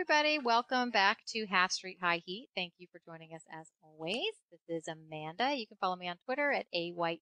[0.00, 2.46] Everybody, welcome back to Half Street High Heat.
[2.54, 4.30] Thank you for joining us as always.
[4.52, 5.56] This is Amanda.
[5.56, 7.18] You can follow me on Twitter at awhite7877.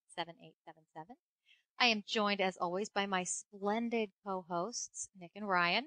[1.81, 5.87] I am joined as always by my splendid co hosts, Nick and Ryan.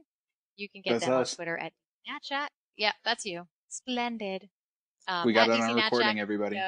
[0.56, 1.34] You can get That's them us.
[1.34, 1.73] on Twitter at
[2.08, 2.48] DCNatchat.
[2.76, 3.44] Yeah, that's you.
[3.67, 4.50] Splendid.
[5.08, 6.20] Um, we got it on recording, Natchat.
[6.20, 6.60] everybody.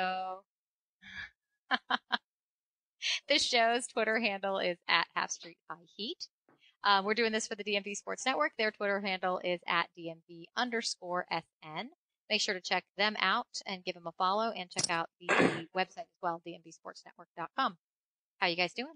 [3.27, 6.27] This show's Twitter handle is at Half Street High Heat.
[6.83, 8.53] Um, we're doing this for the DMV Sports Network.
[8.57, 11.89] Their Twitter handle is at DMV underscore SN.
[12.29, 15.27] Make sure to check them out and give them a follow and check out the
[15.77, 17.77] website as well, dmvsportsnetwork.com.
[18.39, 18.93] How you guys doing?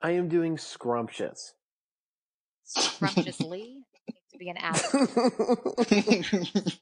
[0.00, 1.54] I am doing scrumptious.
[2.64, 3.78] Scrumptiously.
[4.32, 4.76] To be an app.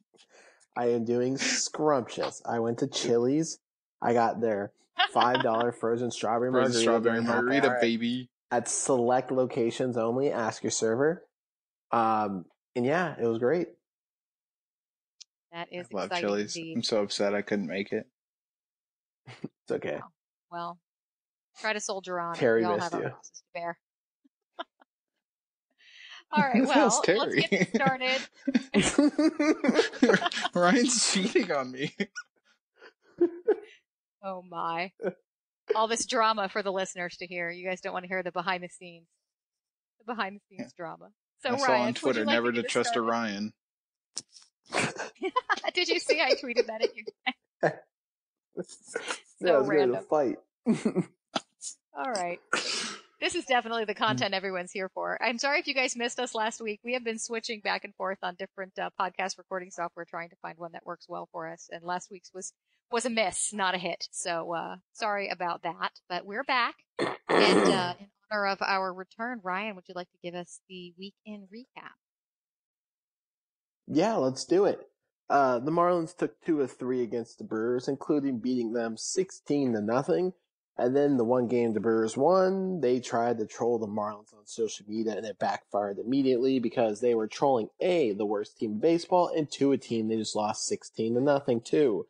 [0.77, 2.43] I am doing scrumptious.
[2.45, 3.59] I went to Chili's.
[4.03, 4.73] I got their
[5.13, 6.81] five dollar frozen strawberry Frozen margarita.
[6.83, 8.29] strawberry during happy margarita, baby.
[8.51, 10.31] At select locations only.
[10.31, 11.27] Ask your server.
[11.91, 13.69] Um, and yeah, it was great.
[15.53, 16.57] That is Love exciting Chili's.
[16.57, 18.07] I'm so upset I couldn't make it.
[19.27, 20.01] It's okay.
[20.53, 20.79] Well,
[21.61, 22.37] try to soldier on.
[22.37, 23.09] Terry we all missed have our you.
[23.11, 23.79] crosses to bear.
[26.33, 27.69] all right, well, let's get Terry.
[27.75, 28.21] started.
[30.55, 31.97] Ryan's cheating on me.
[34.23, 34.93] Oh my.
[35.75, 37.51] All this drama for the listeners to hear.
[37.51, 39.07] You guys don't want to hear the behind the scenes.
[39.99, 41.11] The behind the scenes drama.
[41.43, 43.11] So I saw Ryan, on Twitter like never to, to trust a started?
[43.11, 43.53] Ryan.
[45.75, 47.05] Did you see I tweeted that at you?
[49.41, 50.05] yeah, So I was going to random.
[50.09, 50.37] fight.
[51.97, 52.39] All right.
[53.21, 55.19] This is definitely the content everyone's here for.
[55.23, 56.81] I'm sorry if you guys missed us last week.
[56.85, 60.37] We have been switching back and forth on different uh, podcast recording software, trying to
[60.43, 61.69] find one that works well for us.
[61.73, 62.53] And last week's was
[62.91, 64.09] was a miss, not a hit.
[64.11, 65.93] So uh, sorry about that.
[66.09, 70.19] But we're back, and uh, in honor of our return, Ryan, would you like to
[70.23, 71.93] give us the weekend recap?
[73.87, 74.81] Yeah, let's do it.
[75.29, 79.81] Uh, the Marlins took two of three against the Brewers, including beating them 16 to
[79.81, 80.33] nothing.
[80.79, 84.45] And then the one game the Brewers won, they tried to troll the Marlins on
[84.45, 88.79] social media and it backfired immediately because they were trolling A, the worst team in
[88.81, 92.07] baseball, and two, a team they just lost 16 to nothing to.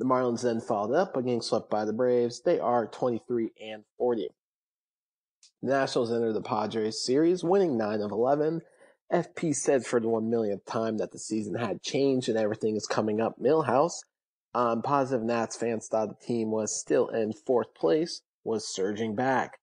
[0.00, 2.40] The Marlins then followed up by getting swept by the Braves.
[2.40, 4.30] They are 23 and 40.
[5.62, 8.62] The Nationals entered the Padres series, winning 9 of 11.
[9.12, 12.86] FP said for the one millionth time that the season had changed and everything is
[12.86, 13.98] coming up Milhouse.
[14.54, 19.58] Um, positive Nats fans thought the team was still in fourth place, was surging back.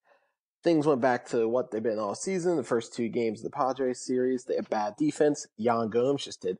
[0.63, 2.57] Things went back to what they've been all season.
[2.57, 5.47] The first two games of the Padres series, they had bad defense.
[5.57, 6.59] Yan Gomes just did,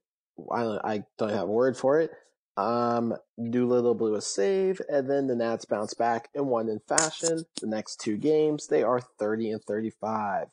[0.52, 2.10] I don't, I don't have a word for it.
[2.58, 3.16] Um,
[3.52, 7.46] Doolittle blew a save, and then the Nats bounced back and won in fashion.
[7.62, 10.48] The next two games, they are 30 and 35.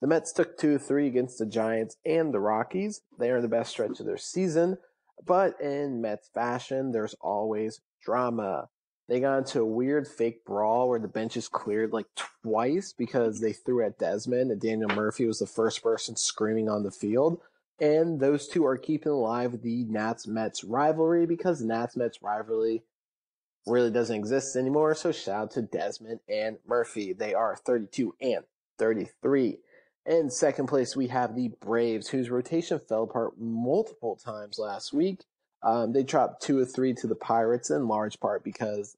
[0.00, 3.00] The Mets took 2 3 against the Giants and the Rockies.
[3.18, 4.78] They are in the best stretch of their season,
[5.26, 8.68] but in Mets fashion, there's always drama.
[9.08, 12.06] They got into a weird fake brawl where the benches cleared like
[12.42, 16.82] twice because they threw at Desmond and Daniel Murphy was the first person screaming on
[16.82, 17.40] the field.
[17.78, 22.82] And those two are keeping alive the Nats Mets rivalry because Nats Mets rivalry
[23.66, 24.94] really doesn't exist anymore.
[24.94, 27.12] So shout out to Desmond and Murphy.
[27.12, 28.44] They are 32 and
[28.78, 29.58] 33.
[30.06, 35.24] In second place, we have the Braves, whose rotation fell apart multiple times last week.
[35.62, 38.96] Um, they dropped two or three to the Pirates in large part because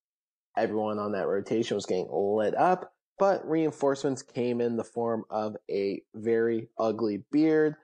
[0.57, 2.93] everyone on that rotation was getting lit up.
[3.19, 7.75] But reinforcements came in the form of a very ugly beard.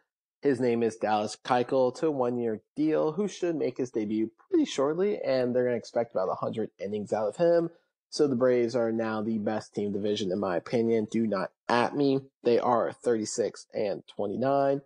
[0.45, 4.31] His name is Dallas Keuchel to a one year deal, who should make his debut
[4.51, 7.71] pretty shortly, and they're going to expect about 100 innings out of him.
[8.11, 11.09] So the Braves are now the best team division, in my opinion.
[11.11, 12.21] Do not at me.
[12.43, 14.83] They are 36 and 29.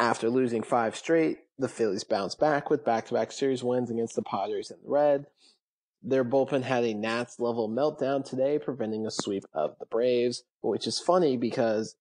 [0.00, 4.16] After losing five straight, the Phillies bounce back with back to back series wins against
[4.16, 5.26] the Padres and the Red.
[6.02, 10.86] Their bullpen had a Nats level meltdown today, preventing a sweep of the Braves, which
[10.86, 11.96] is funny because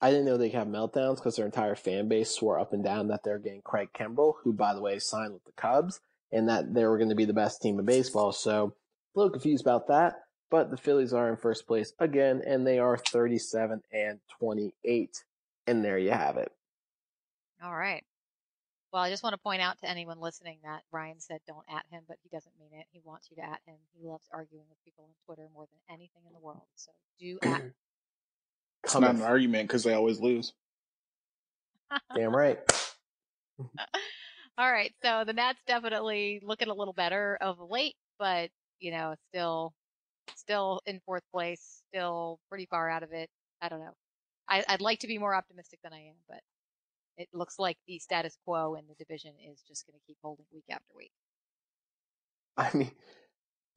[0.00, 2.84] I didn't know they could have meltdowns because their entire fan base swore up and
[2.84, 6.00] down that they're getting Craig Kimbrel, who, by the way, signed with the Cubs,
[6.30, 8.32] and that they were going to be the best team in baseball.
[8.32, 8.74] So,
[9.14, 10.14] a little confused about that.
[10.50, 15.24] But the Phillies are in first place again, and they are 37 and 28.
[15.66, 16.50] And there you have it.
[17.62, 18.02] All right.
[18.92, 21.84] Well, I just want to point out to anyone listening that Ryan said don't at
[21.90, 22.86] him, but he doesn't mean it.
[22.90, 23.76] He wants you to at him.
[23.92, 26.62] He loves arguing with people on Twitter more than anything in the world.
[26.76, 27.62] So do at
[28.84, 28.84] him.
[28.84, 30.52] It's not an argument because they always lose.
[32.14, 32.58] Damn right.
[34.58, 34.92] All right.
[35.02, 39.72] So the Nats definitely looking a little better of late, but you know, still,
[40.36, 43.28] still in fourth place, still pretty far out of it.
[43.60, 43.94] I don't know.
[44.48, 46.40] I, I'd like to be more optimistic than I am, but
[47.16, 50.46] it looks like the status quo in the division is just going to keep holding
[50.52, 51.10] week after week.
[52.56, 52.90] I mean,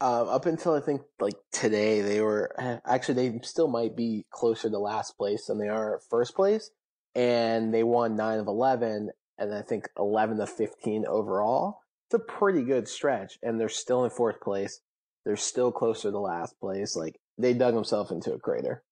[0.01, 2.53] um, up until I think like today, they were
[2.86, 6.71] actually they still might be closer to last place than they are first place,
[7.15, 11.80] and they won nine of eleven, and I think eleven of fifteen overall.
[12.07, 14.81] It's a pretty good stretch, and they're still in fourth place.
[15.24, 16.95] They're still closer to last place.
[16.95, 18.83] Like they dug themselves into a crater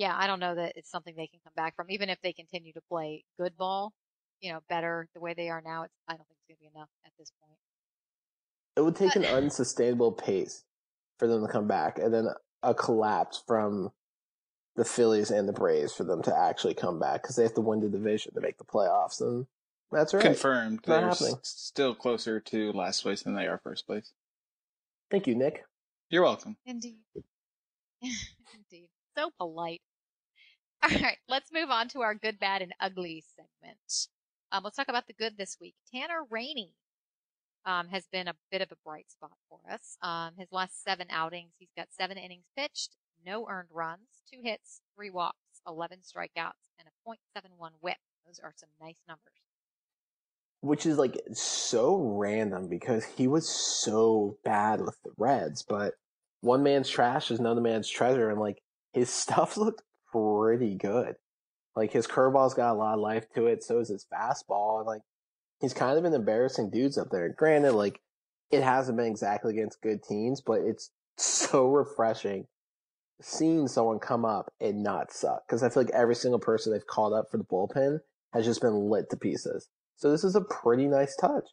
[0.00, 1.90] yeah, I don't know that it's something they can come back from.
[1.90, 3.92] Even if they continue to play good ball,
[4.40, 6.60] you know, better the way they are now, it's I don't think it's going to
[6.60, 7.58] be enough at this point.
[8.76, 10.64] It would take but, an unsustainable pace
[11.18, 12.28] for them to come back, and then
[12.62, 13.90] a collapse from
[14.76, 17.60] the Phillies and the Braves for them to actually come back because they have to
[17.60, 19.46] win the division to make the playoffs, and
[19.90, 20.22] that's right.
[20.22, 20.80] Confirmed.
[20.84, 21.36] They're happening.
[21.42, 24.12] still closer to last place than they are first place.
[25.10, 25.64] Thank you, Nick.
[26.08, 26.56] You're welcome.
[26.64, 26.98] Indeed.
[28.02, 28.88] Indeed.
[29.16, 29.80] So polite.
[30.82, 34.08] All right, let's move on to our good, bad, and ugly segment.
[34.50, 35.74] Um, let's talk about the good this week.
[35.92, 36.72] Tanner Rainey
[37.64, 39.96] um, has been a bit of a bright spot for us.
[40.02, 44.80] Um, his last seven outings, he's got seven innings pitched, no earned runs, two hits,
[44.94, 47.96] three walks, 11 strikeouts, and a .71 whip.
[48.26, 49.34] Those are some nice numbers.
[50.62, 55.94] Which is like so random because he was so bad with the Reds, but
[56.42, 58.62] one man's trash is another man's treasure, and like
[58.92, 61.16] his stuff looked pretty good.
[61.76, 63.62] Like his curveball's got a lot of life to it.
[63.62, 64.78] So is his fastball.
[64.78, 65.02] And like
[65.60, 67.28] he's kind of been embarrassing dudes up there.
[67.28, 68.00] Granted, like
[68.50, 72.46] it hasn't been exactly against good teams, but it's so refreshing
[73.22, 75.46] seeing someone come up and not suck.
[75.48, 78.00] Cause I feel like every single person they've called up for the bullpen
[78.32, 79.68] has just been lit to pieces.
[79.96, 81.44] So this is a pretty nice touch.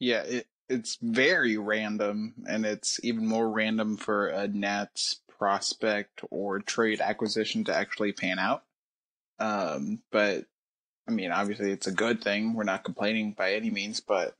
[0.00, 6.58] Yeah, it, it's very random and it's even more random for a Nats prospect or
[6.60, 8.64] trade acquisition to actually pan out.
[9.38, 10.46] Um, but
[11.10, 12.54] I mean, obviously it's a good thing.
[12.54, 14.36] We're not complaining by any means, but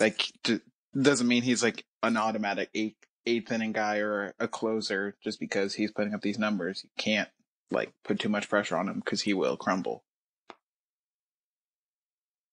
[0.00, 0.60] like t-
[1.00, 5.72] doesn't mean he's like an automatic eighth, eighth inning guy or a closer just because
[5.72, 6.82] he's putting up these numbers.
[6.82, 7.28] You can't
[7.70, 10.02] like put too much pressure on him because he will crumble.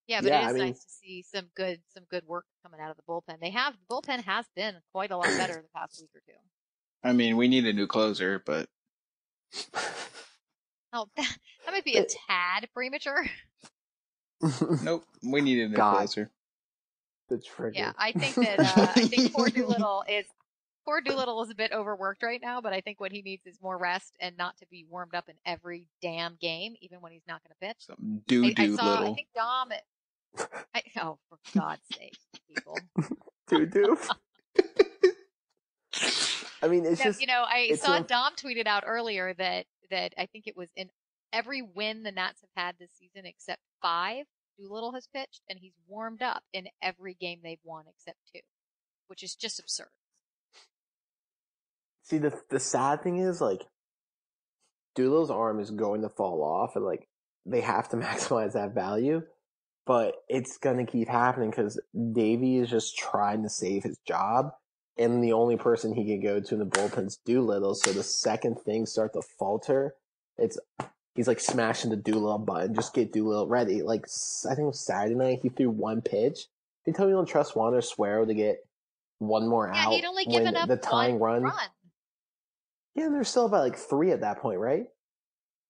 [0.06, 2.46] Yeah, but yeah, it is I mean, nice to see some good some good work
[2.64, 3.40] coming out of the bullpen.
[3.42, 6.38] They have the bullpen has been quite a lot better the past week or two.
[7.04, 8.70] I mean, we need a new closer, but
[10.94, 13.26] oh, that, that might be a tad premature.
[14.84, 15.98] Nope, we need an new God.
[15.98, 16.32] closer.
[17.30, 17.74] The trigger.
[17.76, 20.26] Yeah, I think that uh, I think poor Doolittle is
[20.86, 23.58] poor Doolittle is a bit overworked right now, but I think what he needs is
[23.62, 27.28] more rest and not to be warmed up in every damn game, even when he's
[27.28, 27.86] not going to pitch.
[27.86, 29.12] Some do do little.
[29.12, 29.70] I think Dom.
[30.74, 32.18] I, oh, for God's sake,
[32.48, 32.78] people.
[33.48, 33.98] do do.
[36.62, 40.26] I mean, it's just you know, I saw Dom tweeted out earlier that that I
[40.28, 40.90] think it was in
[41.38, 44.26] every win the Nats have had this season except five.
[44.58, 48.40] Doolittle has pitched, and he's warmed up in every game they've won except two,
[49.08, 49.90] which is just absurd.
[52.04, 53.62] See, the the sad thing is like
[54.96, 57.08] Doolittle's arm is going to fall off, and like
[57.46, 59.22] they have to maximize that value,
[59.86, 61.80] but it's gonna keep happening because
[62.14, 64.52] Davey is just trying to save his job
[64.98, 67.76] and the only person he can go to in the bullpen's Doolittle.
[67.76, 69.94] So the second things start to falter,
[70.38, 70.58] it's
[71.18, 73.82] he's like smashing the Doolittle button, just get Doolittle ready.
[73.82, 74.06] Like
[74.46, 76.46] I think it was Saturday night, he threw one pitch,
[76.86, 78.60] You tell me you don't trust Wander Suero to get
[79.18, 79.76] one more out.
[79.76, 81.54] Yeah, out he'd only given up the tying one run.
[82.96, 84.86] Yeah, and there's still about like three at that point, right?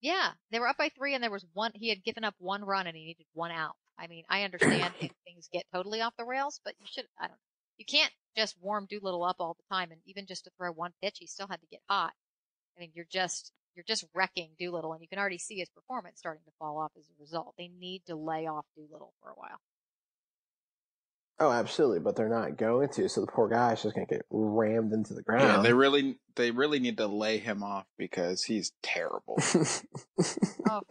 [0.02, 1.72] Yeah, they were up by three, and there was one.
[1.74, 3.76] He had given up one run, and he needed one out.
[3.98, 7.06] I mean, I understand if things get totally off the rails, but you should.
[7.20, 7.40] I don't.
[7.78, 10.92] You can't just warm Doolittle up all the time, and even just to throw one
[11.02, 12.14] pitch, he still had to get hot.
[12.76, 16.20] I mean, you're just you're just wrecking Doolittle, and you can already see his performance
[16.20, 17.54] starting to fall off as a result.
[17.58, 19.62] They need to lay off Doolittle for a while.
[21.40, 23.08] Oh, absolutely, but they're not going to.
[23.08, 25.44] So the poor guy is just gonna get rammed into the ground.
[25.44, 29.38] Yeah, they really they really need to lay him off because he's terrible.
[30.70, 30.82] Oh,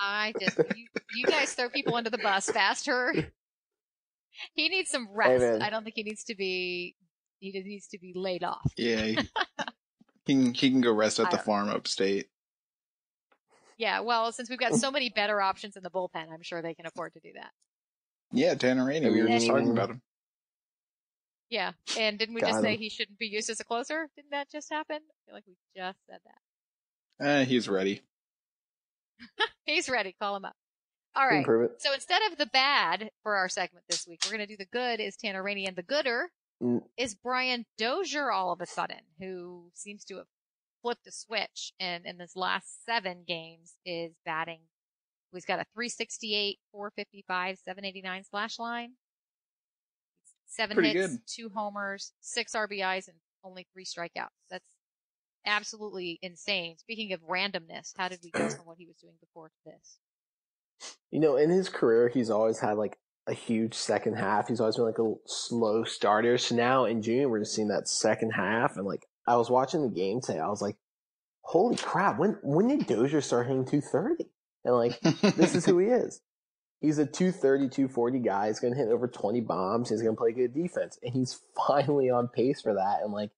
[0.00, 3.12] I just you, you guys throw people under the bus faster.
[4.54, 5.42] He needs some rest.
[5.42, 5.62] man.
[5.62, 6.94] I don't think he needs to be.
[7.40, 8.72] He just needs to be laid off.
[8.76, 9.22] yeah,
[10.28, 12.28] he, he can he can go rest I at the don't- farm upstate.
[13.76, 16.74] Yeah, well, since we've got so many better options in the bullpen, I'm sure they
[16.74, 17.50] can afford to do that.
[18.32, 19.08] Yeah, Tanner Rainey.
[19.08, 20.02] We were just talking about him.
[21.48, 24.08] Yeah, and didn't we Got just say he shouldn't be used as a closer?
[24.16, 24.96] Didn't that just happen?
[24.96, 26.18] I feel like we just said
[27.18, 27.26] that.
[27.26, 28.02] Eh, he's ready.
[29.64, 30.14] He's ready.
[30.20, 30.54] Call him up.
[31.16, 31.30] All right.
[31.30, 31.38] Can.
[31.38, 31.82] Improve it.
[31.82, 34.66] So instead of the bad for our segment this week, we're going to do the
[34.66, 36.30] good is Tanner Rainey, and the gooder
[36.62, 36.82] Mm.
[36.96, 40.26] is Brian Dozier all of a sudden, who seems to have
[40.82, 44.60] flipped a switch and in this last seven games is batting.
[45.32, 48.92] He's got a 368, 455, 789 slash line.
[50.46, 51.20] Seven Pretty hits, good.
[51.26, 54.28] two homers, six RBIs, and only three strikeouts.
[54.50, 54.64] That's
[55.44, 56.78] absolutely insane.
[56.78, 59.98] Speaking of randomness, how did we go from what he was doing before to this?
[61.10, 62.96] You know, in his career, he's always had like
[63.28, 64.48] a huge second half.
[64.48, 66.38] He's always been like a slow starter.
[66.38, 68.76] So now in June, we're just seeing that second half.
[68.76, 70.38] And like, I was watching the game today.
[70.38, 70.76] I was like,
[71.42, 72.18] holy crap.
[72.18, 74.24] When, when did Dozier start hitting 230?
[74.64, 75.00] And like,
[75.36, 76.20] this is who he is.
[76.80, 78.46] He's a 230, 240 guy.
[78.46, 79.90] He's going to hit over 20 bombs.
[79.90, 80.98] He's going to play good defense.
[81.02, 83.00] And he's finally on pace for that.
[83.02, 83.30] And like,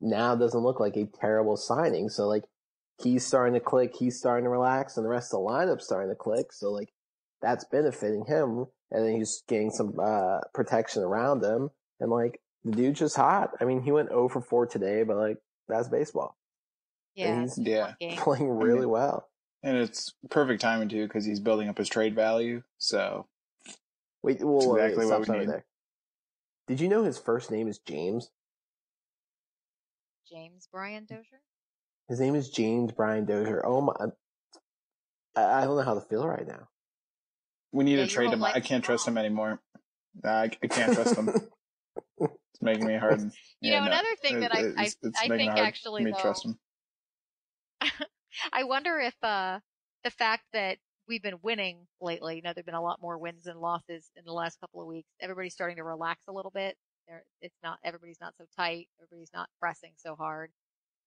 [0.00, 2.08] now it doesn't look like a terrible signing.
[2.10, 2.44] So like,
[3.02, 3.96] he's starting to click.
[3.96, 4.96] He's starting to relax.
[4.96, 6.52] And the rest of the lineup's starting to click.
[6.52, 6.90] So like,
[7.40, 8.66] that's benefiting him.
[8.92, 11.70] And then he's getting some, uh, protection around him.
[11.98, 13.50] And like, the dude's just hot.
[13.60, 16.36] I mean, he went 0 for 4 today, but like, that's baseball.
[17.14, 17.94] Yeah, he's- Yeah.
[18.18, 19.28] Playing really well.
[19.64, 22.62] and it's perfect timing too because he's building up his trade value.
[22.78, 23.26] So
[24.24, 25.48] Wait, whoa, That's whoa, wait, exactly what we need.
[25.48, 25.64] there.
[26.68, 28.30] Did you know his first name is James?
[30.28, 31.42] James Brian Dozier.
[32.08, 33.64] His name is James Brian Dozier.
[33.66, 33.94] Oh my!
[35.36, 36.68] I, I don't know how to feel right now.
[37.72, 38.42] We need Yeah, to trade him.
[38.44, 39.60] I can't trust him anymore.
[40.22, 41.30] Nah, I, I can't trust him.
[42.20, 43.20] It's making me hard.
[43.20, 43.30] You
[43.62, 46.12] Yeah, know, no, another thing that I- it- I- it's, it's I think actually, to
[46.12, 46.58] trust though- him.
[48.52, 49.60] I wonder if uh
[50.04, 53.46] the fact that we've been winning lately, you know, there've been a lot more wins
[53.46, 55.08] and losses in the last couple of weeks.
[55.20, 56.76] Everybody's starting to relax a little bit.
[57.08, 58.88] There, it's not everybody's not so tight.
[59.00, 60.50] Everybody's not pressing so hard.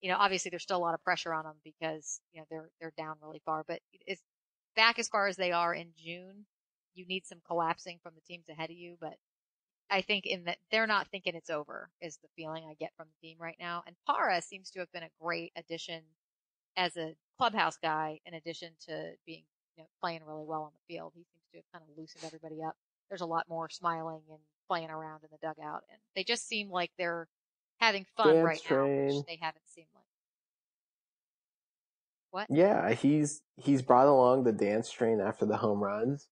[0.02, 2.70] You know, obviously there's still a lot of pressure on them because you know they're
[2.80, 3.64] they're down really far.
[3.66, 4.22] But it's
[4.74, 6.46] back as far as they are in June.
[6.96, 9.14] You need some collapsing from the teams ahead of you, but
[9.90, 13.06] I think in that they're not thinking it's over is the feeling I get from
[13.06, 13.84] the team right now.
[13.86, 16.02] And Parra seems to have been a great addition
[16.76, 19.44] as a clubhouse guy in addition to being,
[19.76, 21.12] you know, playing really well on the field.
[21.14, 22.74] He seems to have kind of loosened everybody up.
[23.08, 26.70] There's a lot more smiling and playing around in the dugout and they just seem
[26.70, 27.28] like they're
[27.78, 29.06] having fun Dance right now, train.
[29.06, 30.02] which they haven't seemed like.
[32.30, 32.46] What?
[32.50, 36.28] Yeah, he's he's brought along the dance train after the home runs,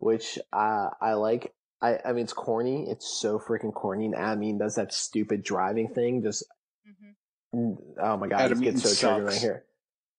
[0.00, 1.54] which uh, I like.
[1.80, 2.88] I I mean, it's corny.
[2.90, 4.06] It's so freaking corny.
[4.06, 6.22] And I mean, does that stupid driving thing?
[6.22, 6.42] Just
[7.54, 9.64] hmm oh my god, I Adam just get Eaton so triggered when I hear.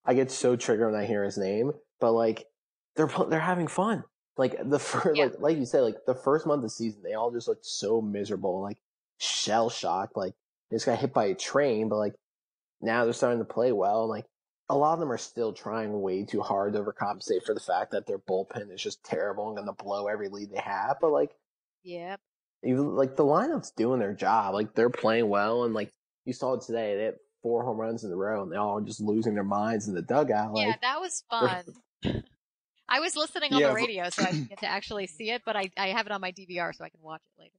[0.06, 1.74] I get so triggered when I hear his name.
[2.00, 2.48] But like,
[2.96, 4.04] they're they're having fun.
[4.38, 5.26] Like the first, Yeah.
[5.26, 7.66] like like you said, like the first month of the season, they all just looked
[7.66, 8.78] so miserable, like
[9.18, 10.18] shell shocked.
[10.18, 10.34] Like
[10.70, 12.16] they just got hit by a train, but like
[12.82, 14.02] now they're starting to play well.
[14.02, 14.26] And like
[14.72, 17.92] a lot of them are still trying way too hard to overcompensate for the fact
[17.92, 20.96] that their bullpen is just terrible and going to blow every lead they have.
[21.02, 21.32] But like
[21.84, 22.20] Yep.
[22.64, 24.54] even like the lineup's doing their job.
[24.54, 25.92] Like they're playing well, and like
[26.26, 28.78] you saw it today, they had four home runs in a row, and they all
[28.78, 30.54] are just losing their minds in the dugout.
[30.54, 31.64] Like yeah, that was fun.
[32.88, 35.32] I was listening on Yeah, the but- radio, so I didn't get to actually see
[35.32, 37.56] it, but I, I have it on my DVR so I can watch it later.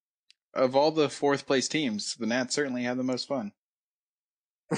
[0.54, 3.52] Of all the fourth place teams, the Nats certainly had the most fun.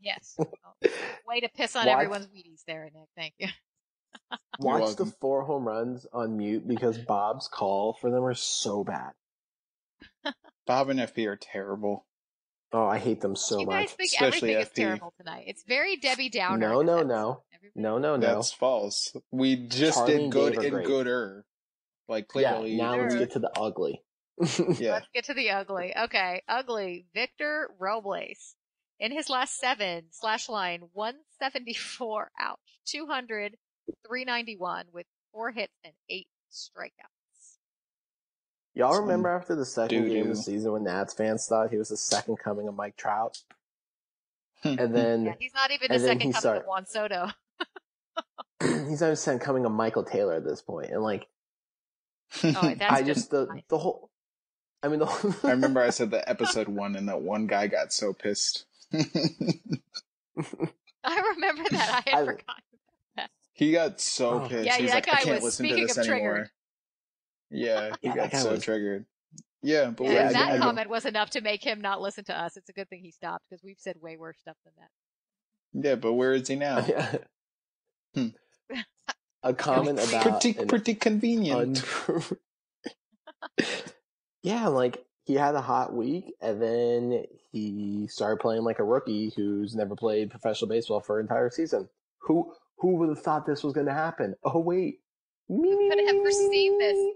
[0.00, 0.36] Yes.
[0.84, 0.88] Oh,
[1.26, 3.08] way to piss on Watch- everyone's Wheaties there, Nick.
[3.16, 3.48] Thank you.
[4.60, 9.12] Watch the four home runs on mute because Bob's call for them are so bad.
[10.66, 12.06] Bob and FP are terrible.
[12.72, 13.74] Oh, I hate them so you much.
[13.74, 15.44] guys think Especially everything is terrible tonight.
[15.46, 16.68] It's very Debbie Downer.
[16.68, 17.42] No, no, no.
[17.54, 18.34] Everybody- No, no, no.
[18.36, 19.16] That's false.
[19.30, 20.86] We just Charlie did good and great.
[20.86, 21.44] gooder.
[22.08, 24.02] Like yeah, now let's get to the ugly.
[24.78, 24.92] yeah.
[24.92, 25.94] Let's get to the ugly.
[25.96, 27.06] Okay, ugly.
[27.14, 28.54] Victor Robles.
[29.00, 33.56] In his last seven, slash line 174, ouch, 200,
[34.06, 37.58] 391 with four hits and eight strikeouts.
[38.74, 41.76] Y'all Some remember after the second game of the season when Nats fans thought he
[41.76, 43.38] was the second coming of Mike Trout?
[44.62, 44.74] Hmm.
[44.78, 47.28] And then Yeah, he's not even the second coming start- of Juan Soto.
[48.60, 50.62] he's not even second coming of Michael Taylor at this.
[50.68, 51.26] And like
[52.44, 53.62] Oh, that's I just, just the nice.
[53.68, 54.10] the whole
[54.82, 57.68] I mean the whole I remember I said that episode one, and that one guy
[57.68, 58.64] got so pissed.
[61.04, 62.02] I remember that.
[62.06, 62.62] I had I- forgotten.
[63.52, 64.48] he got so Oh.
[64.48, 64.64] pissed.
[64.66, 66.30] Yeah, He's that like, guy I can't was- listen to speaking this of anymore.
[66.34, 66.50] triggered.
[67.50, 69.06] Yeah, he Yeah, got so was- triggered.
[69.62, 72.00] Yeah, but Yeah, Yeah, if I- that I- comment was enough to make him not
[72.00, 72.56] listen to us.
[72.56, 75.88] It's a good thing he stopped because we've said way worse stuff than that.
[75.88, 76.80] yeah, but where is he now?
[78.14, 78.28] Hmm.
[79.42, 81.84] a comment about pretty pretty convenient.
[81.98, 82.22] un-
[84.42, 89.30] yeah, like he had a hot week and then he started playing like a rookie
[89.36, 91.86] who's never played professional baseball for an entire season.
[92.20, 94.34] Who who would have thought this was going to happen?
[94.42, 95.00] Oh wait,
[95.48, 97.14] me, me, Could have me, foreseen this.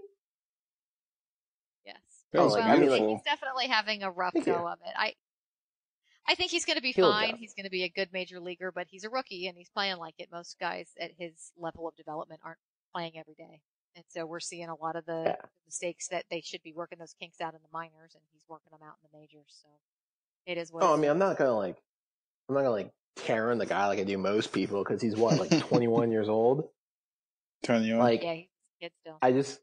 [1.85, 1.97] Yes.
[2.33, 3.09] That was Oh, like, well, I mean, beautiful.
[3.15, 4.53] he's definitely having a rough Thank you.
[4.53, 4.93] go of it.
[4.95, 5.13] I,
[6.27, 7.29] I think he's going to be He'll fine.
[7.29, 7.39] adjust.
[7.41, 9.97] He's going to be a good major leaguer, but he's a rookie and he's playing
[9.97, 10.29] like it.
[10.31, 12.59] Most guys at his level of development aren't
[12.93, 13.61] playing every day,
[13.95, 15.35] and so we're seeing a lot of the Yeah.
[15.65, 18.71] mistakes that they should be working those kinks out in the minors, and he's working
[18.71, 19.59] them out in the majors.
[19.61, 19.69] So
[20.45, 20.83] it is what.
[20.83, 21.09] Oh, I mean.
[21.09, 21.77] I'm not gonna like,
[22.49, 25.15] I'm not gonna like tear in the guy like I do most people because he's
[25.15, 26.69] what like 21 years old.
[27.63, 27.99] Turn you on.
[27.99, 28.47] Like, yeah, he's
[28.81, 29.17] kid still.
[29.21, 29.59] I just,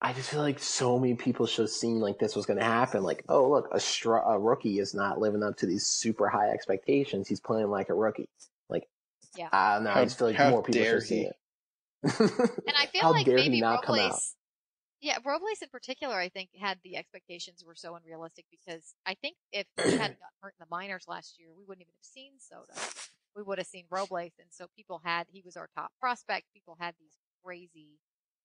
[0.00, 2.64] I just feel like so many people should have seen like this was going to
[2.64, 3.02] happen.
[3.02, 6.48] Like, oh look, a, str- a rookie is not living up to these super high
[6.50, 7.28] expectations.
[7.28, 8.28] He's playing like a rookie.
[8.68, 8.88] Like,
[9.36, 9.48] Yeah.
[9.52, 9.90] I don't know.
[9.90, 11.36] How- I just feel like more people should dare have seen it.
[12.66, 13.62] And I feel like maybe?
[13.62, 14.36] Robles,
[15.00, 19.36] yeah, Robles in particular, I think had the expectations were so unrealistic because I think
[19.52, 22.32] if he hadn't gotten hurt in the minors last year, we wouldn't even have seen
[22.38, 22.72] Soto.
[23.36, 26.46] We would have seen Robles, and so people had he was our top prospect.
[26.54, 28.00] People had these crazy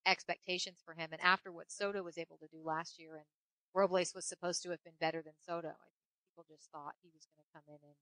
[0.06, 3.26] expectations for him, and after what Soto was able to do last year, and
[3.74, 7.10] Robles was supposed to have been better than Soto, I think people just thought he
[7.14, 7.96] was going to come in and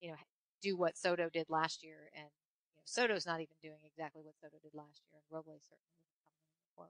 [0.00, 0.18] you know
[0.62, 2.30] do what Soto did last year, and
[2.82, 6.18] know, Soto's not even doing exactly what Soto did last year, and Robles certainly isn't
[6.26, 6.88] coming in close.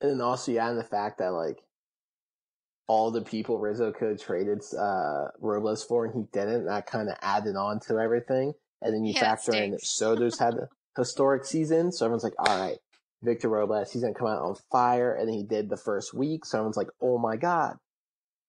[0.00, 1.58] and then also, yeah, and the fact that like
[2.88, 6.66] all the people Rizzo could have traded uh, Robles for, and he didn't.
[6.66, 8.52] That kind of added on to everything.
[8.82, 9.96] And then you Yeah, factor in stinks.
[9.96, 12.78] Soto's had a historic season, so everyone's like, all right,
[13.22, 16.44] Victor Robles, he's gonna come out on fire, and then he did the first week,
[16.44, 17.76] so everyone's like, oh my god.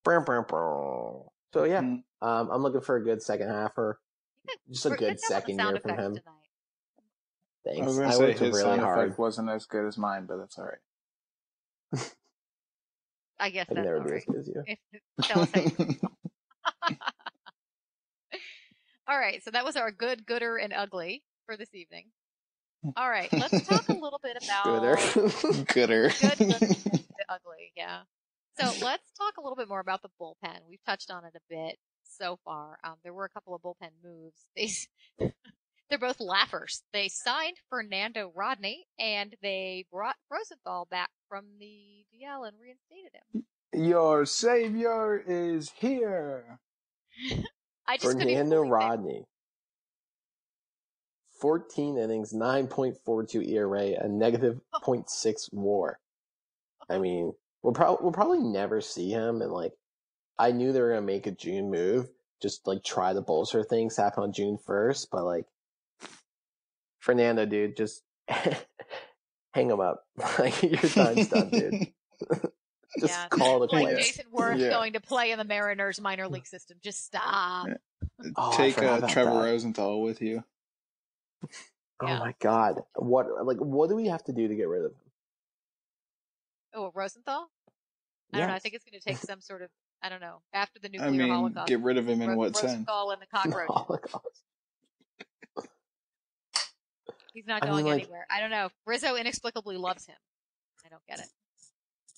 [0.06, 2.04] So yeah, Mhm.
[2.22, 4.00] um, I'm looking for a good second half or
[4.70, 5.98] just a We're- good job with the second year from him.
[6.16, 6.24] Tonight.
[7.66, 7.86] I Thanks.
[7.88, 9.00] was I, gonna say worked his really sound hard.
[9.08, 12.10] effect wasn't as good as mine, but that's all right.
[13.40, 14.64] I guess I can that's never all be as good as you.
[14.68, 14.80] If-
[15.28, 15.98] Tell us how you feel.
[19.08, 22.06] All right, so that was our good, gooder, and ugly for this evening.
[22.98, 24.98] All right, let's talk a little bit about Gooder.
[25.74, 26.10] Gooder.
[26.22, 26.50] good, good,
[27.30, 27.72] ugly.
[27.76, 28.02] Yeah.
[28.60, 30.60] So let's talk a little bit more about the bullpen.
[30.70, 31.78] We've touched on it a bit
[32.18, 32.78] so far.
[32.84, 34.46] Um, there were a couple of bullpen moves.
[34.56, 35.32] They,
[35.90, 36.84] they're both laughers.
[36.94, 43.46] They signed Fernando Rodney and they brought Rosenthal back from the DL and reinstated him.
[43.74, 46.60] Your savior is here.
[47.88, 48.74] I just Fernando believe it.
[48.74, 49.24] Rodney.
[51.42, 56.00] 14 innings, 9.42 ERA, a negative 0.6 WAR.
[56.90, 59.42] I mean, we'll probably we'll probably never see him.
[59.42, 59.74] And like,
[60.40, 62.10] I knew they were gonna make a June move,
[62.42, 65.08] just like try the bolster things, happen on June 1st.
[65.12, 65.46] But like,
[67.00, 70.06] Fernando, dude, just hang him up.
[70.40, 71.88] Like your time's done, dude.
[73.00, 73.28] just Yeah.
[73.30, 74.18] call it a Like quits.
[74.18, 74.70] Jayson Werth Yeah.
[74.70, 76.78] going to play in the Mariners minor league system.
[76.82, 77.68] Just stop.
[77.68, 78.30] Yeah.
[78.38, 79.44] Oh, Take uh, Trevor that.
[79.44, 80.44] Rosenthal with you.
[82.02, 82.20] Oh Yeah.
[82.20, 84.98] my god, what like what do we have to do to get rid of him?
[86.74, 87.50] Oh, Rosenthal?
[88.34, 88.54] I don't know.
[88.56, 89.70] I think it's going to take some sort of,
[90.04, 91.68] I don't know, after the nuclear I mean, holocaust.
[91.70, 92.72] get rid of him in Ro- what sense?
[92.74, 93.70] Rosenthal and the cockroach.
[93.70, 94.44] Holocaust.
[97.34, 98.28] He's not I going mean, like- anywhere.
[98.30, 98.70] I don't know.
[98.86, 100.16] Rizzo inexplicably loves him.
[100.86, 101.30] I don't get it.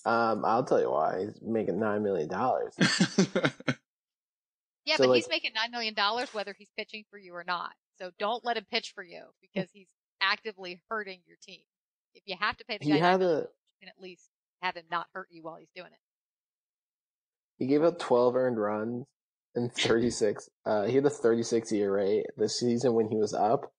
[0.09, 1.25] Um, I'll tell you why.
[1.25, 2.73] He's making nine million dollars.
[4.87, 7.43] Yeah, So, but like- he's making nine million dollars whether he's pitching for you or
[7.43, 7.71] not.
[7.97, 9.87] So don't let him pitch for you because he's
[10.21, 11.61] actively hurting your team.
[12.13, 13.47] If you have to pay the He guy had nine million, a you
[13.79, 14.29] can at least
[14.61, 15.97] have him not hurt you while he's doing it.
[17.57, 19.05] He gave up twelve earned runs
[19.55, 20.49] and thirty six.
[20.65, 23.71] Uh, he had a thirty six ERA this season when he was up,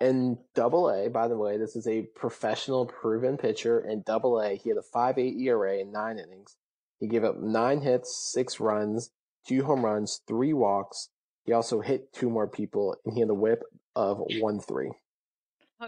[0.00, 3.80] In double A, by the way, this is a professional proven pitcher.
[3.80, 6.56] In double A, he had a 5 8 ERA in nine innings.
[6.98, 9.10] He gave up nine hits, six runs,
[9.46, 11.08] two home runs, three walks.
[11.44, 13.62] He also hit two more people, and he had a whip
[13.96, 14.90] of 1 3.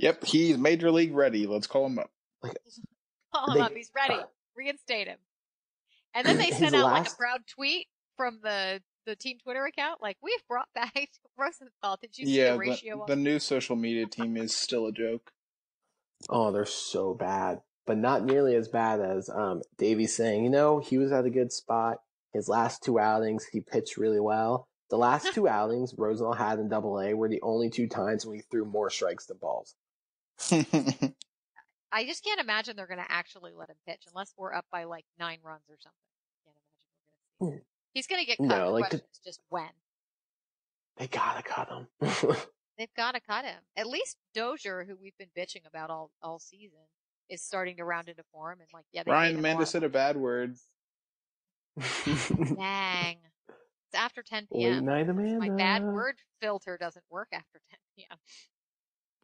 [0.01, 1.47] Yep, he's major league ready.
[1.47, 2.11] Let's call him up.
[3.35, 3.73] Call him They- up.
[3.75, 4.21] He's ready.
[4.57, 5.19] Reinstate him.
[6.15, 10.01] And then they sent out like a proud tweet from the the team Twitter account,
[10.01, 11.99] like we've brought back Rosenthal.
[12.01, 12.97] Did you see yeah, the ratio?
[12.97, 15.33] the, on the new social media team is still a joke.
[16.29, 20.45] Oh, they're so bad, but not nearly as bad as um, Davey's saying.
[20.45, 21.99] You know, he was at a good spot.
[22.33, 24.69] His last two outings, he pitched really well.
[24.89, 28.37] The last two outings Rosenthal had in Double A were the only two times when
[28.37, 29.75] he threw more strikes than balls.
[31.93, 34.85] I just can't imagine they're going to actually let him pitch unless we're up by
[34.85, 35.99] like nine runs or something.
[36.47, 36.89] Can't imagine
[37.41, 37.59] we're going to see.
[37.59, 37.63] him.
[37.93, 38.47] He's going to get cut.
[38.47, 39.69] No, like question is just when.
[40.97, 41.87] They gotta cut him.
[42.79, 43.59] They've got to cut him.
[43.77, 46.81] At least Dozier, who we've been bitching about all all season,
[47.29, 48.59] is starting to round into form.
[48.61, 50.57] And like, yeah, they Ryan paid him a Amanda said a bad word.
[52.05, 53.19] Dang.
[53.49, 54.85] It's after 10 Late p.m.
[54.85, 55.39] night, Amanda.
[55.39, 58.19] My bad word filter doesn't work after 10 p.m.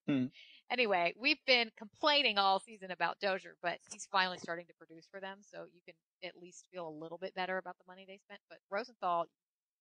[0.07, 0.27] Hmm.
[0.71, 5.19] Anyway, we've been complaining all season about Dozier, but he's finally starting to produce for
[5.21, 8.19] them, so you can at least feel a little bit better about the money they
[8.19, 8.41] spent.
[8.51, 9.21] But Rosenthal,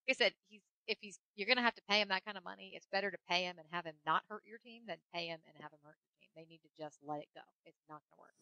[0.08, 2.44] like I said, he's if he's you're gonna have to pay him that kind of
[2.46, 5.28] money, it's better to pay him and have him not hurt your team than pay
[5.28, 6.30] him and have him hurt your team.
[6.36, 7.42] They need to just let it go.
[7.66, 8.34] It's not gonna work.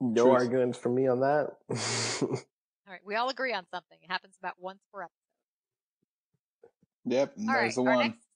[0.00, 0.34] No Truth.
[0.34, 1.56] arguments from me on that.
[2.86, 3.98] All right, we all agree on something.
[4.02, 5.12] It happens about once per episode.
[7.06, 7.98] Yep, All there's right, the our one.
[7.98, 8.27] next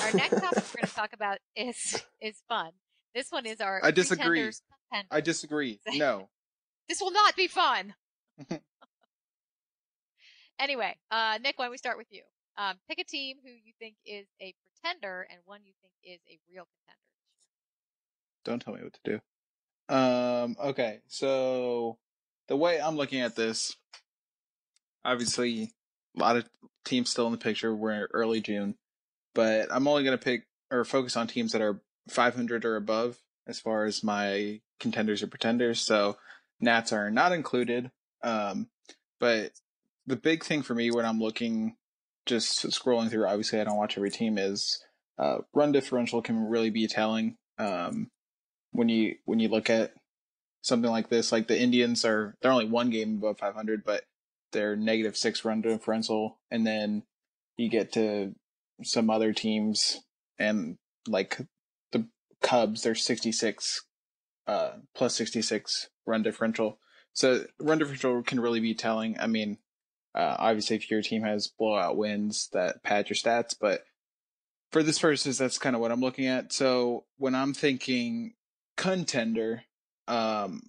[0.00, 2.70] our next topic we're going to talk about is is fun.
[3.14, 4.40] This one is our I disagree.
[4.40, 4.62] pretenders.
[5.10, 5.80] I disagree.
[5.94, 6.28] No.
[6.88, 7.94] This will not be fun.
[10.58, 12.22] anyway, uh, Nick, why don't we start with you?
[12.58, 16.20] Um, pick a team who you think is a pretender and one you think is
[16.28, 17.00] a real contender.
[18.44, 19.18] Don't tell me what to
[19.88, 19.94] do.
[19.94, 21.98] Um, okay, so
[22.48, 23.76] the way I'm looking at this,
[25.04, 25.72] obviously,
[26.16, 26.44] a lot of
[26.84, 27.74] teams still in the picture.
[27.74, 28.76] We're early June,
[29.34, 33.18] but I'm only going to pick or focus on teams that are 500 or above
[33.46, 35.80] as far as my contenders or pretenders.
[35.80, 36.16] So
[36.60, 37.90] Nats are not included.
[38.22, 38.68] Um,
[39.20, 39.52] but
[40.06, 41.76] the big thing for me when I'm looking,
[42.26, 44.82] just scrolling through, obviously I don't watch every team, is
[45.18, 47.36] uh, run differential can really be telling.
[47.58, 48.10] Um,
[48.72, 49.92] when you when you look at
[50.62, 54.04] something like this, like the Indians are they're only one game above 500, but
[54.52, 57.04] they're negative six run differential, and then
[57.56, 58.34] you get to
[58.82, 60.02] some other teams
[60.38, 61.40] and like
[61.92, 62.08] the
[62.42, 63.84] Cubs, they're 66
[64.46, 66.78] uh, plus 66 run differential.
[67.12, 69.18] So run differential can really be telling.
[69.18, 69.58] I mean,
[70.14, 73.84] uh, obviously if your team has blowout wins, that pad your stats, but
[74.70, 76.52] for this purposes, that's kind of what I'm looking at.
[76.52, 78.34] So when I'm thinking
[78.76, 79.62] contender,
[80.08, 80.62] um,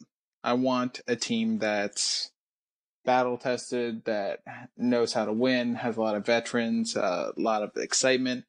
[0.44, 2.32] I want a team that's
[3.06, 4.41] battle tested, that
[4.78, 8.46] knows how to win, has a lot of veterans, uh, a lot of excitement.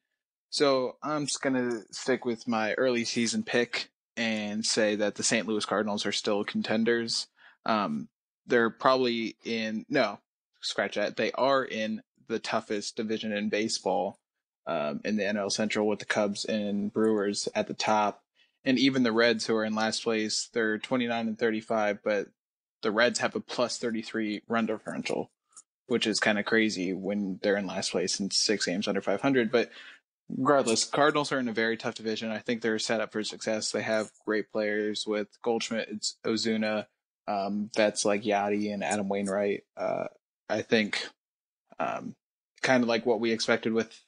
[0.49, 5.47] So I'm just gonna stick with my early season pick and say that the St.
[5.47, 7.27] Louis Cardinals are still contenders.
[7.65, 8.09] Um,
[8.47, 10.19] they're probably in no,
[10.61, 11.17] scratch that.
[11.17, 14.19] They are in the toughest division in baseball,
[14.65, 18.23] um, in the NL Central with the Cubs and Brewers at the top,
[18.65, 20.49] and even the Reds who are in last place.
[20.53, 22.27] They're 29 and 35, but
[22.87, 25.29] the Reds have a plus 33 run differential,
[25.87, 29.51] which is kind of crazy when they're in last place and six games under 500.
[29.51, 29.71] But
[30.29, 32.31] regardless, Cardinals are in a very tough division.
[32.31, 33.71] I think they're set up for success.
[33.71, 36.85] They have great players with Goldschmidt, it's Ozuna,
[37.27, 39.65] um, that's like Yadi and Adam Wainwright.
[39.75, 40.05] Uh,
[40.49, 41.09] I think,
[41.81, 42.15] um,
[42.61, 44.01] kind of like what we expected with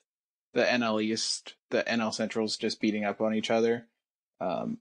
[0.53, 3.87] the NL East, the NL Centrals just beating up on each other.
[4.39, 4.77] Um,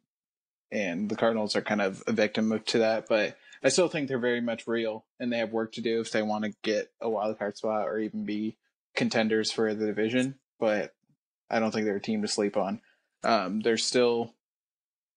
[0.71, 4.09] and the Cardinals are kind of a victim of- to that, but I still think
[4.09, 6.93] they're very much real and they have work to do if they want to get
[7.01, 8.57] a wild card spot or even be
[8.95, 10.39] contenders for the division.
[10.61, 10.95] But
[11.51, 12.81] I don't think they're a team to sleep on.
[13.25, 14.35] Um, they're still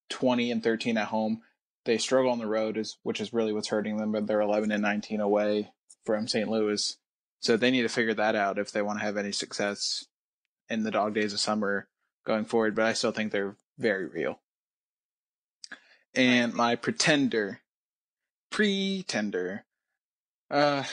[0.09, 1.41] 20 and 13 at home.
[1.85, 4.11] They struggle on the road, is which is really what's hurting them.
[4.11, 5.71] But they're 11 and 19 away
[6.05, 6.47] from St.
[6.47, 6.97] Louis,
[7.39, 10.05] so they need to figure that out if they want to have any success
[10.69, 11.87] in the dog days of summer
[12.25, 12.75] going forward.
[12.75, 14.39] But I still think they're very real.
[16.13, 17.61] And my pretender,
[18.51, 19.65] pretender,
[20.51, 20.83] uh,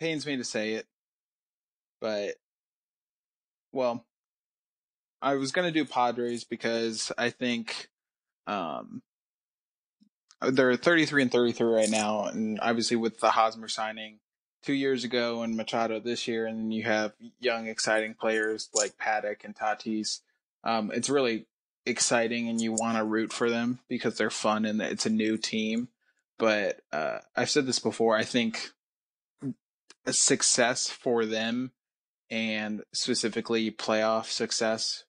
[0.00, 0.86] pains me to say it,
[2.00, 2.36] but
[3.72, 4.04] well,
[5.20, 7.88] I was gonna do Padres because I think
[8.46, 9.02] um
[10.40, 14.18] they're 33 and 33 right now, and obviously with the Hosmer signing,
[14.62, 19.44] two years ago and Machado this year, and you have young, exciting players like Paddack
[19.44, 20.20] and Tatis.
[20.64, 21.46] Um, it's really
[21.84, 25.36] exciting, and you want to root for them because they're fun and it's a new
[25.36, 25.88] team.
[26.38, 28.16] But uh, I've said this before.
[28.16, 28.70] I think
[30.06, 31.72] a success for them,
[32.30, 35.04] and specifically playoff success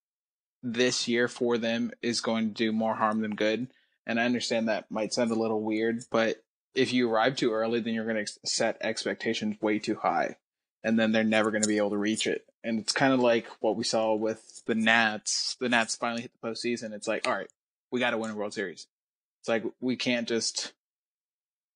[0.62, 3.68] this year for them, is going to do more harm than good.
[4.06, 6.44] And I understand that might sound a little weird, but
[6.76, 10.38] if you arrive too early, then you're going to set expectations way too high,
[10.84, 12.46] and then they're never going to be able to reach it.
[12.64, 15.56] And it's kind of like what we saw with the Nats.
[15.60, 16.94] The Nats finally hit the postseason.
[16.94, 17.50] It's like, all right,
[17.92, 18.88] we got to win a World Series.
[19.42, 20.74] It's like we can't just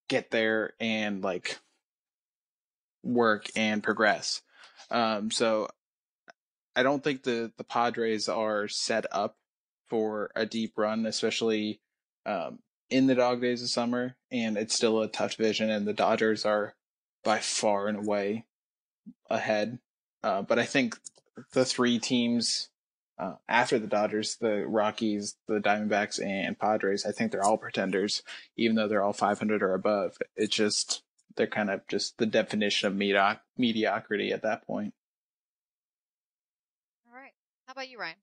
[0.08, 1.60] get there and like
[3.04, 4.41] work and progress.
[4.89, 5.67] Um, so
[6.76, 9.38] I don't think the the Padres are set up
[9.88, 11.82] for a deep run, especially
[12.26, 15.93] um, in the dog days of summer, and it's still a tough division, and the
[15.93, 16.76] Dodgers are
[17.24, 18.46] by far and away
[19.30, 19.80] ahead.
[20.24, 20.98] Uh, but I think
[21.54, 22.70] the three teams
[23.20, 28.22] uh, after the Dodgers, the Rockies, the Diamondbacks, and Padres, I think they're all pretenders,
[28.56, 30.18] even though they're all 500 or above.
[30.36, 31.02] It's just
[31.36, 34.94] they're kind of just the definition of medioc- mediocrity at that point.
[37.08, 37.34] All right.
[37.66, 38.16] How about you, Ryan?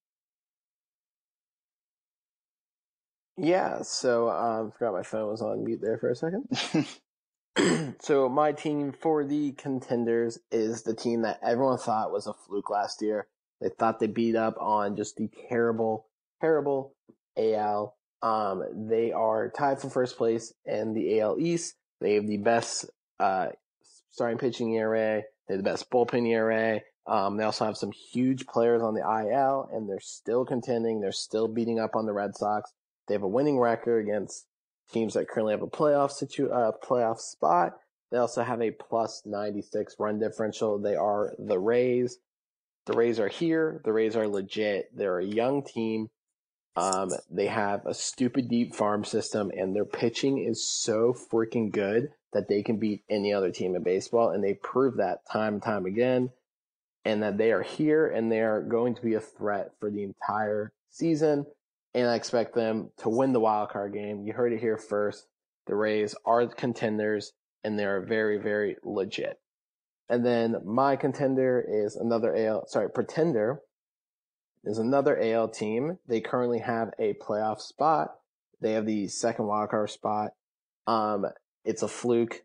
[3.36, 6.46] Yeah, so um, forgot my phone was on mute there for a second.
[8.00, 12.70] so my team for the contenders is the team that everyone thought was a fluke
[12.70, 13.26] last year.
[13.60, 16.06] They thought they beat up on just the terrible,
[16.40, 16.94] terrible
[17.36, 17.96] AL.
[18.22, 21.74] Um, they are tied for first place in the AL East.
[22.00, 22.86] They have the best
[23.20, 23.48] uh,
[24.10, 25.22] starting pitching ERA.
[25.46, 26.80] They have the best bullpen ERA.
[27.06, 31.00] Um, they also have some huge players on the IL, and they're still contending.
[31.00, 32.72] They're still beating up on the Red Sox.
[33.06, 34.46] They have a winning record against
[34.90, 37.76] teams that currently have a playoff situ uh, playoff spot.
[38.10, 40.78] They also have a plus 96 run differential.
[40.78, 42.18] They are the Rays.
[42.86, 43.80] The Rays are here.
[43.84, 44.96] The Rays are legit.
[44.96, 46.10] They're a young team.
[46.76, 52.10] Um, they have a stupid deep farm system, and their pitching is so freaking good
[52.32, 54.30] that they can beat any other team in baseball.
[54.30, 56.30] And they prove that time and time again.
[57.04, 60.02] And that they are here and they are going to be a threat for the
[60.02, 61.44] entire season
[61.94, 64.22] and I expect them to win the wild card game.
[64.26, 65.26] You heard it here first.
[65.66, 69.38] The Rays are contenders, and they're very, very legit.
[70.08, 73.60] And then my contender is another AL, sorry, pretender
[74.64, 75.98] is another AL team.
[76.06, 78.16] They currently have a playoff spot.
[78.60, 80.32] They have the second wild card spot.
[80.86, 81.26] Um,
[81.64, 82.44] it's a fluke.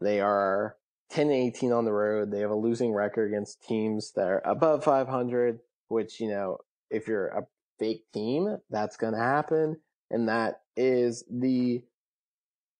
[0.00, 0.76] They are
[1.10, 2.30] 10 and 18 on the road.
[2.30, 6.58] They have a losing record against teams that are above 500, which, you know,
[6.90, 7.46] if you're a
[7.78, 9.76] fake team that's going to happen,
[10.10, 11.82] and that is the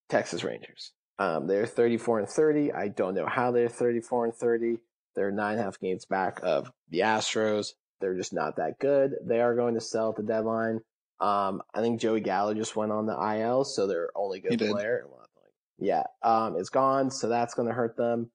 [0.08, 0.92] Texas Rangers.
[1.18, 2.72] Um, they're 34 and 30.
[2.72, 4.78] I don't know how they're 34 and 30.
[5.14, 7.72] They're nine and a half games back of the Astros.
[8.00, 9.14] They're just not that good.
[9.24, 10.80] They are going to sell at the deadline.
[11.20, 15.04] Um, I think Joey Gallo just went on the IL, so they're only good player.
[15.80, 18.30] Yeah, um, it's gone, so that's going to hurt them.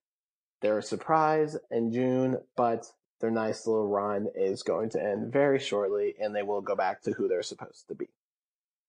[0.62, 2.86] They're a surprise in June, but
[3.20, 7.02] their nice little run is going to end very shortly and they will go back
[7.04, 8.10] to who they're supposed to be.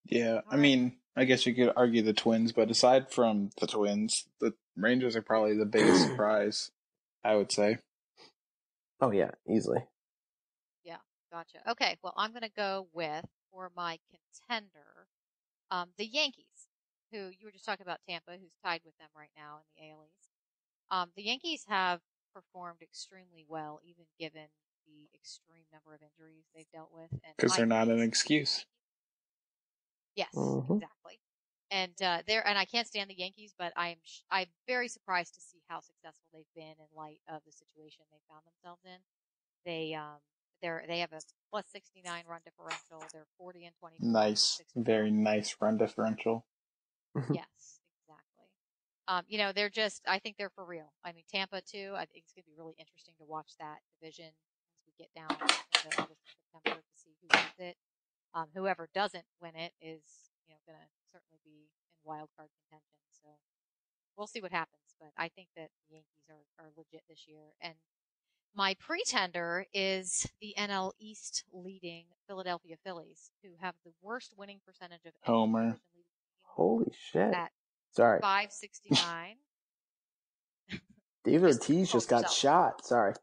[0.06, 4.26] Yeah, I mean, I guess you could argue the Twins, but aside from the Twins,
[4.40, 6.70] the Rangers are probably the biggest surprise,
[7.22, 7.78] I would say.
[9.00, 9.84] Oh, yeah, easily.
[10.84, 10.98] Yeah,
[11.32, 11.58] gotcha.
[11.70, 15.08] Okay, well, I'm going to go with, for my contender,
[15.70, 16.68] um, the Yankees,
[17.12, 19.90] who you were just talking about Tampa, who's tied with them right now in the
[19.90, 20.30] AL East.
[20.90, 22.00] Um, the Yankees have
[22.34, 24.48] performed extremely well, even given
[24.86, 27.08] the extreme number of injuries they've dealt with.
[27.36, 28.66] Because they're not an excuse.
[30.16, 30.74] Yes, mm-hmm.
[30.74, 31.20] exactly.
[31.70, 35.34] And uh, there, and I can't stand the Yankees, but I'm sh- I'm very surprised
[35.34, 38.98] to see how successful they've been in light of the situation they found themselves in.
[39.64, 40.20] They um
[40.62, 43.04] they're they have a plus 69 run differential.
[43.12, 43.96] They're 40 and 20.
[44.00, 46.44] Nice, very nice run differential.
[47.32, 48.48] yes, exactly.
[49.08, 50.92] um, you know, they're just, I think they're for real.
[51.04, 53.78] I mean, Tampa too, I think it's going to be really interesting to watch that
[54.00, 56.20] division as we get down into August
[56.52, 57.76] September to see who wins it.
[58.34, 60.02] Um, whoever doesn't win it is,
[60.48, 62.98] you know, going to certainly be in wild card contention.
[63.22, 63.30] So
[64.16, 64.94] we'll see what happens.
[65.00, 67.54] But I think that the Yankees are, are legit this year.
[67.60, 67.74] And
[68.54, 75.04] my pretender is the NL East leading Philadelphia Phillies, who have the worst winning percentage
[75.06, 75.76] of Homer.
[76.42, 77.34] Holy shit.
[77.34, 77.50] At
[77.90, 78.20] Sorry.
[78.20, 79.36] 569.
[81.24, 82.84] David Ortiz just got shot.
[82.84, 83.14] Sorry.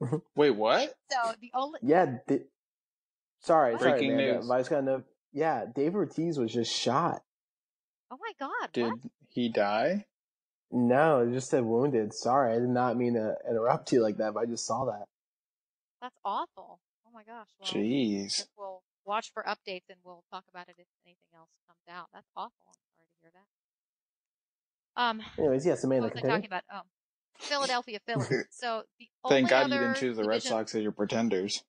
[0.36, 0.94] Wait, what?
[1.10, 2.18] So the only yeah.
[2.26, 2.40] Di-
[3.42, 4.50] sorry, Breaking sorry, news.
[4.50, 7.22] I just got to Yeah, Dave Ortiz was just shot.
[8.10, 8.70] Oh my god!
[8.72, 8.98] Did what?
[9.28, 10.06] he die?
[10.70, 12.14] No, it just said wounded.
[12.14, 15.06] Sorry, I did not mean to interrupt you like that, but I just saw that.
[16.00, 16.80] That's awful.
[17.06, 17.48] Oh my gosh.
[17.60, 18.46] Well, Jeez.
[18.56, 22.08] We'll watch for updates and we'll talk about it if anything else comes out.
[22.14, 22.52] That's awful.
[22.66, 25.02] I'm sorry to hear that.
[25.02, 26.62] Um, Anyways, yes, Amanda, what was I talking about?
[26.72, 26.80] Oh,
[27.38, 28.46] Philadelphia Phillies.
[28.50, 31.62] So the Thank God you didn't choose the Red division- Sox as your pretenders.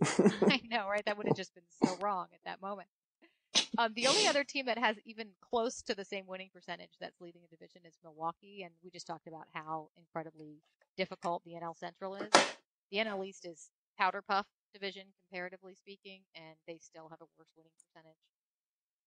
[0.48, 1.04] I know, right?
[1.06, 2.88] That would have just been so wrong at that moment.
[3.78, 7.20] Um, the only other team that has even close to the same winning percentage that's
[7.20, 10.62] leading the division is Milwaukee, and we just talked about how incredibly
[10.96, 12.30] difficult the NL Central is.
[12.90, 17.50] The NL East is powder puff division comparatively speaking, and they still have a worse
[17.56, 18.18] winning percentage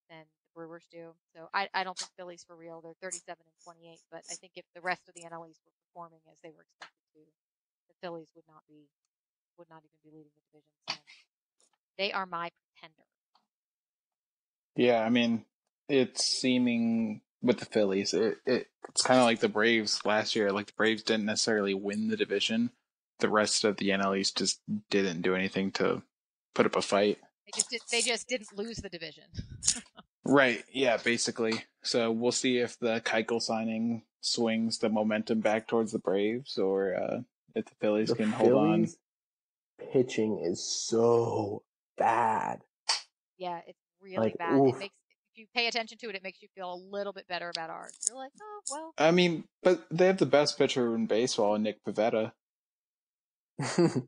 [0.09, 1.15] than the Brewers do.
[1.35, 2.81] So I, I don't think Phillies for real.
[2.81, 5.75] They're 37 and 28, but I think if the rest of the NL East were
[5.87, 7.21] performing as they were expected to,
[7.89, 8.87] the Phillies would not be
[9.57, 10.73] would not even be leading the division.
[10.87, 11.65] So
[11.97, 13.03] they are my pretender.
[14.75, 15.45] Yeah, I mean,
[15.89, 18.13] it's seeming with the Phillies.
[18.13, 20.51] It, it it's kind of like the Braves last year.
[20.51, 22.71] Like the Braves didn't necessarily win the division.
[23.19, 26.01] The rest of the NL East just didn't do anything to
[26.55, 27.19] put up a fight.
[27.45, 29.25] They just did, they just didn't lose the division.
[30.25, 30.63] Right.
[30.71, 30.95] Yeah.
[30.95, 31.65] Basically.
[31.81, 36.95] So we'll see if the Keuchel signing swings the momentum back towards the Braves, or
[36.95, 37.19] uh,
[37.55, 38.87] if the Phillies the can hold on.
[39.77, 41.63] Phillies pitching is so
[41.97, 42.61] bad.
[43.37, 44.59] Yeah, it's really Like, bad.
[44.59, 44.75] oof.
[44.75, 44.95] It makes
[45.35, 47.71] if you pay attention to it, it makes you feel a little bit better about
[47.71, 47.97] ours.
[48.07, 51.83] You're like, oh well, I mean, but they have the best pitcher in baseball, Nick
[51.83, 52.33] Pivetta.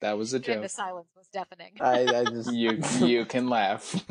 [0.00, 0.62] That was a and joke.
[0.62, 1.72] the silence was deafening.
[1.78, 4.02] I, I just You you can laugh.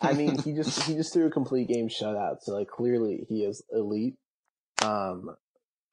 [0.00, 3.44] I mean, he just he just threw a complete game shutout, so like clearly he
[3.44, 4.14] is elite.
[4.82, 5.36] Um,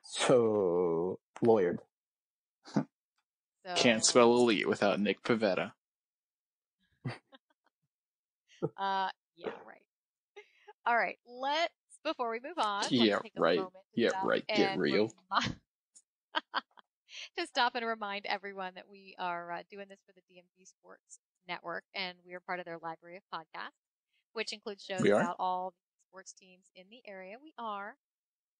[0.03, 1.79] so lawyered.
[2.75, 2.85] so,
[3.75, 5.71] Can't spell elite without Nick Pivetta.
[8.77, 9.81] Uh, yeah, right.
[10.85, 11.73] All right, let's
[12.03, 12.83] before we move on.
[12.91, 13.59] Yeah, right.
[13.95, 14.45] Yeah, right.
[14.47, 15.11] Get and real.
[15.31, 15.55] remi-
[17.37, 21.19] to stop and remind everyone that we are uh, doing this for the DMV Sports
[21.47, 23.71] Network, and we are part of their library of podcasts,
[24.33, 27.37] which includes shows about all the sports teams in the area.
[27.41, 27.95] We are.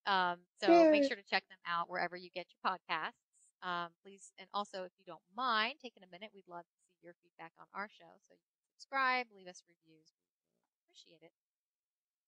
[0.08, 3.22] Um, so make sure to check them out wherever you get your podcasts.
[3.62, 6.98] Um, please, and also if you don't mind taking a minute, we'd love to see
[7.04, 8.18] your feedback on our show.
[8.28, 10.10] So you can subscribe, leave us reviews.
[10.18, 10.26] We
[10.58, 11.32] really appreciate it.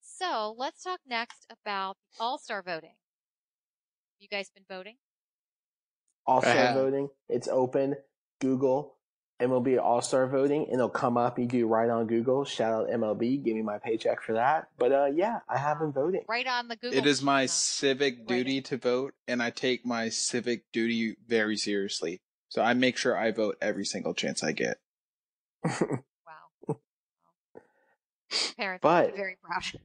[0.01, 2.95] So let's talk next about All Star voting.
[4.19, 4.95] You guys been voting?
[6.25, 7.09] All star voting.
[7.27, 7.95] It's open.
[8.39, 8.95] Google
[9.43, 11.38] MLB All Star voting, and it'll come up.
[11.38, 12.45] You do right on Google.
[12.45, 13.43] Shout out MLB.
[13.43, 14.69] Give me my paycheck for that.
[14.77, 16.21] But uh, yeah, I have been voting.
[16.27, 16.97] Right on the Google.
[16.97, 17.53] It is my sheet, huh?
[17.53, 18.27] civic Right.
[18.27, 22.21] duty to vote, and I take my civic duty very seriously.
[22.49, 24.77] So I make sure I vote every single chance I get.
[25.69, 25.99] Wow.
[26.67, 26.79] Wow.
[28.58, 29.63] Parents But- would very proud.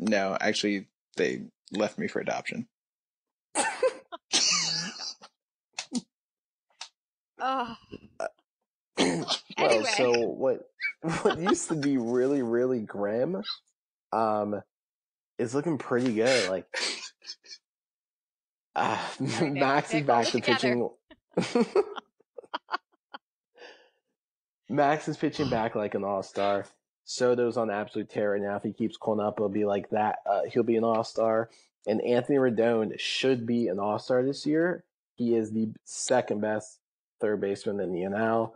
[0.00, 2.68] No, actually, they left me for adoption.
[7.40, 7.76] Oh,
[8.98, 9.26] well,
[9.58, 9.90] Anyway.
[9.96, 10.68] so what
[11.22, 13.42] what used to be really really grim,
[14.12, 14.62] um,
[15.38, 16.50] is looking pretty good.
[16.50, 16.66] Like,
[18.74, 20.54] uh, Max is back to together.
[20.54, 20.90] pitching.
[24.68, 26.66] Max is pitching back like an all star.
[27.04, 28.56] Soto's on absolute terror now.
[28.56, 30.18] If he keeps calling up, it'll be like that.
[30.26, 31.48] Uh, he'll be an all star.
[31.86, 34.84] And Anthony Rendon should be an all star this year.
[35.14, 36.80] He is the second best
[37.20, 38.52] third baseman in the NL.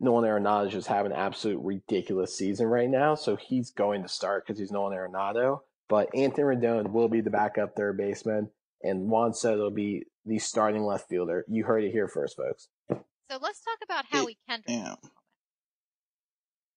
[0.00, 4.08] Nolan Arenado is just having an absolute ridiculous season right now, so he's going to
[4.08, 5.60] start because he's Nolan Arenado.
[5.88, 8.50] But Anthony Rendon will be the backup third baseman,
[8.82, 11.44] and Juan Soto will be the starting left fielder.
[11.48, 12.68] You heard it here first, folks.
[12.90, 14.68] So let's talk about Howie Kendrick.
[14.68, 14.94] yeah.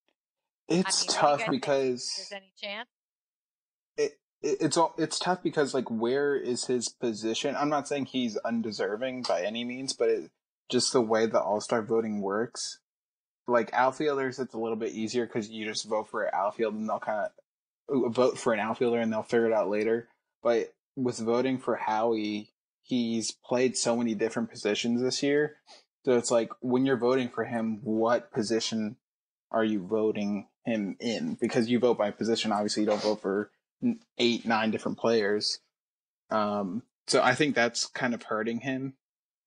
[0.05, 0.45] for a moment.
[0.67, 2.89] It's I mean, what do you tough because There's any chance?
[3.97, 7.55] it, it it's all it's tough because like where is his position?
[7.55, 10.31] I'm not saying he's undeserving by any means, but it,
[10.69, 12.79] just the way the All Star voting works,
[13.47, 16.89] like outfielders, it's a little bit easier because you just vote for an outfield and
[16.89, 17.27] they'll kind
[17.89, 20.07] of vote for an outfielder and they'll figure it out later.
[20.41, 25.57] But with voting for Howie, he's played so many different positions this year,
[26.05, 28.95] so it's like when you're voting for him, what position
[29.51, 31.35] are you voting him in?
[31.41, 32.51] Because you vote by position.
[32.51, 33.49] Obviously, you don't vote for
[34.19, 35.59] eight, nine different players.
[36.29, 38.93] Um, so I think that's kind of hurting him.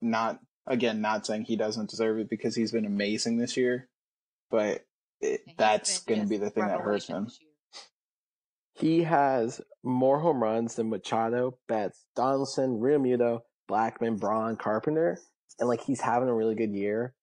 [0.03, 3.89] Not again, not saying he doesn't deserve it because he's been amazing this year,
[4.51, 4.85] but
[5.21, 7.29] it, He's going to be the thing that hurts him.
[8.75, 15.19] He has more home runs than Machado, Betts, Donaldson, Realmuto, Blackmon, Braun, Carpenter,
[15.59, 17.15] and like he's having a really good year,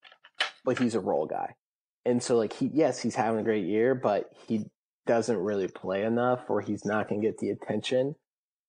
[0.66, 1.56] but he's a role guy.
[2.04, 4.66] And so like he yes, he's having a great year, but he
[5.06, 8.16] doesn't really play enough or he's not going to get the attention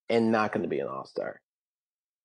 [0.08, 1.40] and not going to be an all star.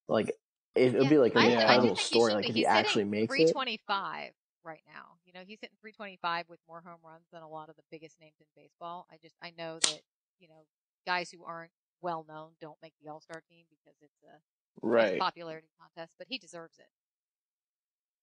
[0.08, 0.34] Like,
[0.76, 1.56] it would Yeah, be like an I, Yeah.
[1.58, 2.32] I incredible do think he story.
[2.32, 3.38] should Like, if he actually hitting makes it.
[3.38, 4.32] 325
[4.64, 5.18] right now.
[5.26, 8.20] You know, he's hitting 325 with more home runs than a lot of the biggest
[8.20, 9.08] names in baseball.
[9.12, 10.02] I just, I know that,
[10.40, 10.66] you know,
[11.06, 14.40] guys who aren't well known don't make the All Star team because it's a
[14.82, 15.20] Right.
[15.20, 16.88] popularity contest, but he deserves it.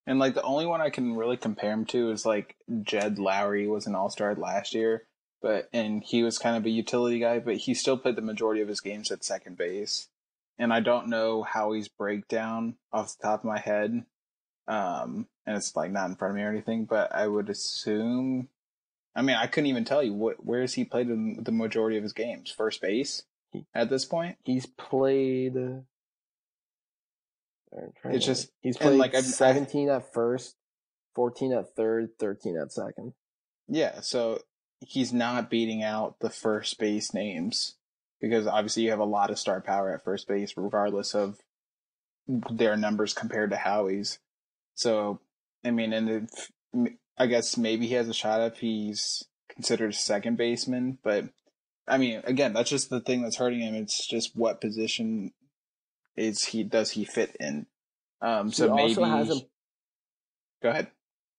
[0.07, 3.69] And like the only one I can really compare him to is like Jed Lowrie
[3.69, 5.03] was an all star last year,
[5.43, 8.63] but and he was kind of a utility guy, but he still played the majority
[8.63, 10.09] of his games at second base.
[10.59, 14.05] And I don't know Howie's breakdown off the top of my head.
[14.67, 18.49] Um, and it's like not in front of me or anything, but I would assume.
[19.15, 21.97] I mean, I couldn't even tell you what where has he played in the majority
[21.97, 22.51] of his games?
[22.51, 23.23] First base
[23.75, 24.37] at this point.
[24.45, 25.57] He's played.
[25.57, 25.81] uh,
[28.05, 30.57] It's just- he's played like, I've- I- 17 at first,
[31.15, 33.15] 14 at third, 13 at second.
[33.69, 34.43] Yeah, so
[34.81, 37.77] he's not beating out the first base names
[38.21, 41.39] because obviously you have a lot of star power at first base, regardless of
[42.27, 44.19] their numbers compared to Howie's.
[44.75, 45.21] So,
[45.65, 46.29] I mean, and
[46.75, 51.25] if, I guess maybe he has a shot if he's considered a second baseman, but
[51.89, 53.75] I mean, again, that's just the thing that's hurting him.
[53.75, 55.33] It's just what position
[56.17, 57.67] is he does he fit in?
[58.21, 59.45] Um, so he maybe hasn't.
[60.63, 60.89] go ahead.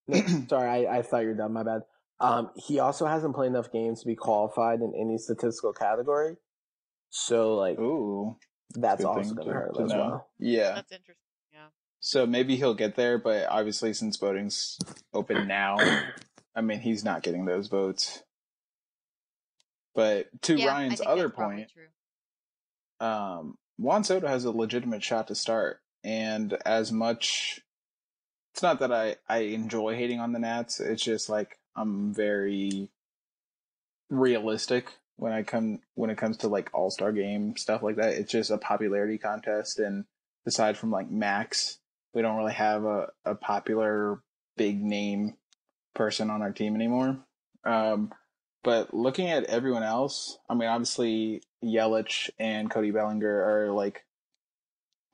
[0.07, 1.53] No, sorry, I, I thought you were done.
[1.53, 1.81] My bad.
[2.19, 6.35] Um, he also hasn't played enough games to be qualified in any statistical category.
[7.09, 8.37] So, like, Ooh,
[8.75, 9.97] that's good also going to to- hurt to as know.
[9.97, 10.29] well.
[10.39, 10.75] Yeah.
[10.75, 11.15] That's interesting.
[11.53, 11.67] Yeah.
[11.99, 14.77] So maybe he'll get there, but obviously since voting's
[15.13, 15.77] open now,
[16.55, 18.23] I mean he's not getting those votes.
[19.95, 21.71] But to Yeah, Ryan's other point,
[22.99, 27.59] um, Juan Soto has a legitimate shot to start, and as much,
[28.53, 30.79] it's not that I I enjoy hating on the Nats.
[30.79, 32.91] It's just like I'm very
[34.09, 38.13] realistic when I come when it comes to like All Star Game stuff like that.
[38.13, 40.05] It's just a popularity contest, and
[40.45, 41.79] aside from like Max,
[42.13, 44.21] we don't really have a, a popular
[44.57, 45.35] big name
[45.93, 47.19] person on our team anymore.
[47.65, 48.11] Um,
[48.63, 54.05] but looking at everyone else, I mean, obviously Yelich and Cody Bellinger are like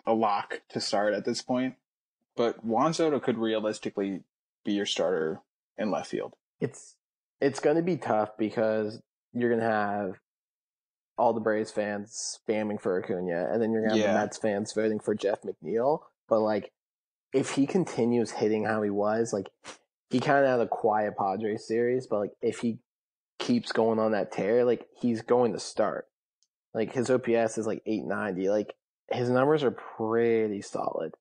[0.05, 1.75] a lock to start at this point.
[2.35, 4.21] But Juan Soto could realistically
[4.63, 5.41] be your starter
[5.77, 6.33] in left field.
[6.59, 6.95] It's
[7.41, 9.01] it's going to be tough because
[9.35, 10.19] you're going to have
[11.17, 14.13] all the Braves fans spamming for Acuna, and then you're going to have Yeah.
[14.13, 15.99] the Mets fans voting for Jeff McNeil.
[16.27, 16.71] But like,
[17.33, 19.49] if he continues hitting how he was, like
[20.09, 22.79] he kind of had a quiet Padres series, but like if he
[23.39, 26.07] keeps going on that tear, like he's going to start.
[26.73, 28.49] Like his OPS is like 890.
[28.49, 28.73] Like
[29.11, 31.13] his numbers are pretty solid,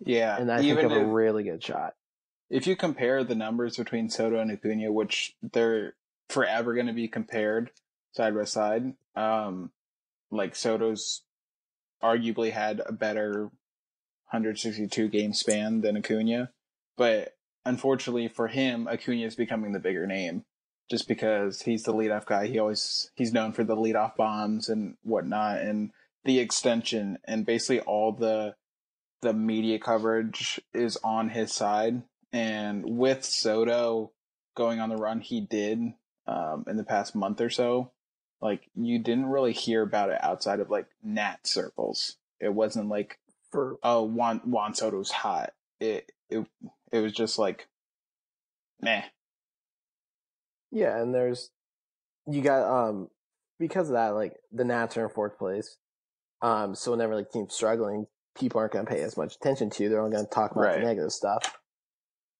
[0.00, 1.94] Yeah, and I think of a really good shot.
[2.48, 5.94] if you compare the numbers between Soto and Acuna, which they're
[6.28, 7.70] forever going to be compared
[8.12, 9.70] side by side, um,
[10.30, 11.22] like Soto's
[12.02, 13.50] arguably had a better
[14.30, 16.50] 162 game span than Acuna,
[16.96, 20.44] but unfortunately for him, Acuna is becoming the bigger name
[20.90, 22.46] just because he's the leadoff guy.
[22.46, 25.90] He always he's known for the leadoff bombs and whatnot, and
[26.24, 28.54] the extension and basically all the
[29.22, 32.02] the media coverage is on his side.
[32.32, 34.12] And with Soto
[34.54, 35.78] going on the run he did
[36.28, 37.90] um, in the past month or so,
[38.40, 42.16] like you didn't really hear about it outside of like Nat circles.
[42.38, 43.18] It wasn't like
[43.50, 45.50] For oh Juan Juan Soto's hot.
[45.80, 46.46] It it
[46.92, 47.66] it was just like
[48.80, 49.02] meh.
[50.70, 51.50] Yeah, and there's
[52.26, 53.08] you got um
[53.58, 55.76] because of that, like the Nats are in fourth place.
[56.42, 58.06] Um, so whenever like teams struggling,
[58.38, 59.88] people aren't going to pay as much attention to you.
[59.88, 60.78] They're only going to talk about Right.
[60.78, 61.58] the negative stuff.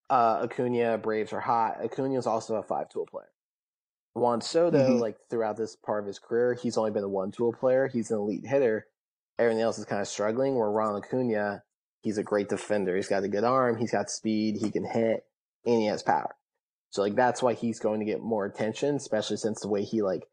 [0.09, 1.85] Uh, Acuna, Braves are hot.
[1.85, 3.27] Acuna is also a five tool player.
[4.15, 5.01] Juan Soto, Mhm.
[5.01, 7.87] like throughout this part of his career, he's only been a one tool player.
[7.87, 8.87] He's an elite hitter.
[9.39, 10.57] Everything else is kind of struggling.
[10.57, 11.63] Where Ron Acuna,
[12.01, 12.97] he's a great defender.
[12.97, 13.77] He's got a good arm.
[13.77, 14.57] He's got speed.
[14.57, 15.25] He can hit,
[15.65, 16.35] and he has power.
[16.91, 20.03] So like that's why he's going to get more attention, especially since the way he
[20.03, 20.29] like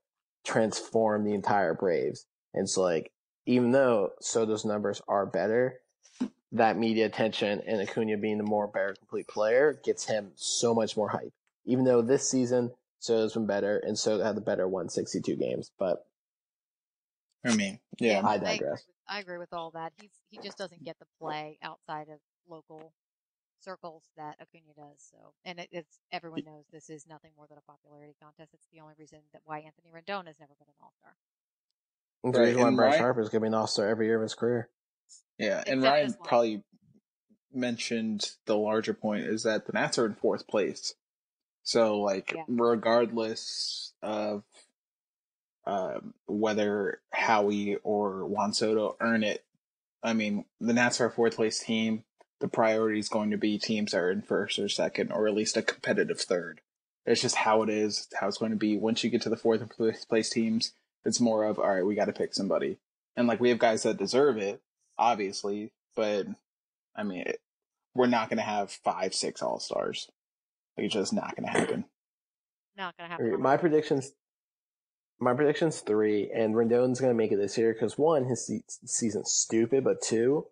[0.46, 2.26] transformed the entire Braves.
[2.54, 3.12] And so like
[3.46, 5.82] even though Soto's numbers are better,
[6.54, 10.96] that media attention and Acuna being the more better complete player gets him so much
[10.96, 11.34] more hype.
[11.66, 12.72] Even though this season
[13.06, 16.06] Soto's been better and so had the better 162 games, but
[17.46, 18.22] I mean, yeah.
[18.26, 18.72] I agree digress.
[18.88, 19.94] with- I agree with all that.
[20.02, 22.92] He's he just doesn't get the play outside of local
[23.60, 24.98] circles that Acuna does.
[25.12, 28.54] So, and it, it's everyone knows this is nothing more than a popularity contest.
[28.56, 31.14] It's the only reason that why Anthony Rendon has never been an All Star.
[32.24, 34.24] the reason why Bryce Ryan- Harper is going to be an all-star every year of
[34.24, 34.70] his career.
[35.38, 36.64] Yeah, and Except Ryan probably
[37.54, 40.96] mentioned the larger point is that the Nats are in fourth place.
[41.66, 42.44] So, like, Yeah.
[42.48, 44.44] regardless of
[45.66, 49.44] um, whether Howie or Juan Soto earn it.
[50.04, 52.04] I mean, the Nats are a fourth place team.
[52.40, 55.34] The priority is going to be teams that are in first or second, or at
[55.34, 56.62] least a competitive third.
[57.06, 58.78] It's just how it is, how it's going to be.
[58.78, 59.68] Once you get to the fourth
[60.08, 62.78] place teams, it's more of, all right, we got to pick somebody.
[63.16, 64.62] And like, we have guys that deserve it,
[65.00, 66.28] obviously, but
[66.96, 67.42] I mean, it,
[67.96, 70.12] we're not going to have five, six all stars.
[70.78, 71.86] Like, it's just not going to happen.
[72.78, 73.42] Not going to happen.
[73.42, 74.12] My predictions
[75.20, 78.64] my prediction's three, and Rendon's going to make it this year because one, his se-
[78.86, 80.46] season's stupid, but two,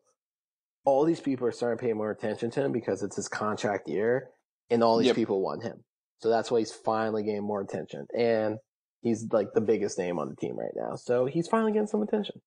[0.86, 3.88] all these people are starting to pay more attention to him because it's his contract
[3.88, 4.30] year,
[4.70, 5.16] and all these Yep.
[5.16, 5.84] people want him.
[6.20, 8.58] So that's why he's finally getting more attention, and
[9.02, 10.96] he's like the biggest name on the team right now.
[10.96, 12.42] So he's finally getting some attention.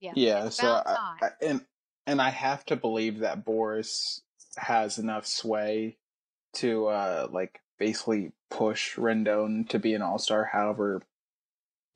[0.00, 0.12] Yeah.
[0.14, 1.14] Yeah, so I.
[1.22, 1.64] I, and
[2.06, 4.20] and I have to believe that Boras
[4.56, 5.96] has enough sway
[6.54, 10.50] to uh like basically push Rendon to be an all star.
[10.52, 11.02] However,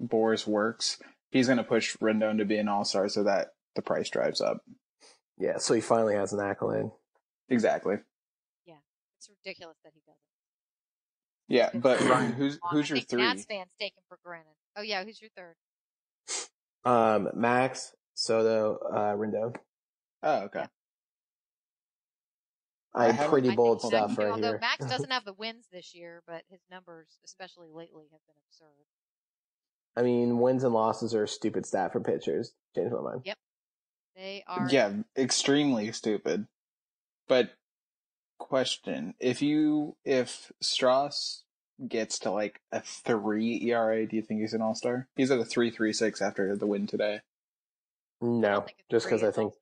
[0.03, 0.99] Boras works,
[1.31, 4.41] he's going to push Rendon to be an all star so that the price drives
[4.41, 4.63] up.
[5.39, 6.91] Yeah, so he finally has an accolade.
[7.49, 7.97] Exactly.
[8.65, 8.77] Yeah,
[9.19, 10.21] it's ridiculous that he doesn't.
[11.49, 13.23] Yeah, but Ryan, who's who's your think three?
[13.23, 14.55] Nats fans take him for granted.
[14.77, 15.55] Oh yeah, who's your third?
[16.85, 19.57] Um, Max Soto, uh, Rendon.
[20.23, 20.61] Oh, okay.
[20.61, 20.67] Yeah.
[22.97, 24.59] I I have pretty I bold think Max stuff too, right although here.
[24.61, 28.87] Max doesn't have the wins this year, but his numbers, especially lately, have been absurd.
[29.97, 32.53] I mean, wins and losses are a stupid stat for pitchers.
[32.75, 33.23] Change my mind.
[33.25, 33.39] Yep,
[34.17, 34.69] they are.
[34.71, 36.47] Yeah, extremely stupid.
[37.29, 37.51] But
[38.39, 41.45] question: If you if Strauss
[41.87, 45.09] gets to like a three ERA, do you think he's an all star?
[45.17, 47.21] He's at a three three six after the win today.
[48.21, 49.53] No, don't think a just because I is think.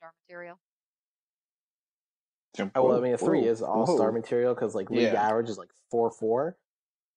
[2.61, 2.71] All-star.
[2.75, 5.23] Oh, well, I mean, a three Whoa, is all star material because like league Yeah.
[5.29, 6.57] average is like four four.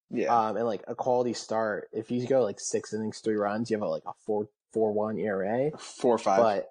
[0.09, 3.69] Yeah, Um, and like a quality start, if you go like six innings, three runs,
[3.69, 5.71] you have a, like a four four one ERA.
[5.77, 6.39] four five.
[6.39, 6.69] But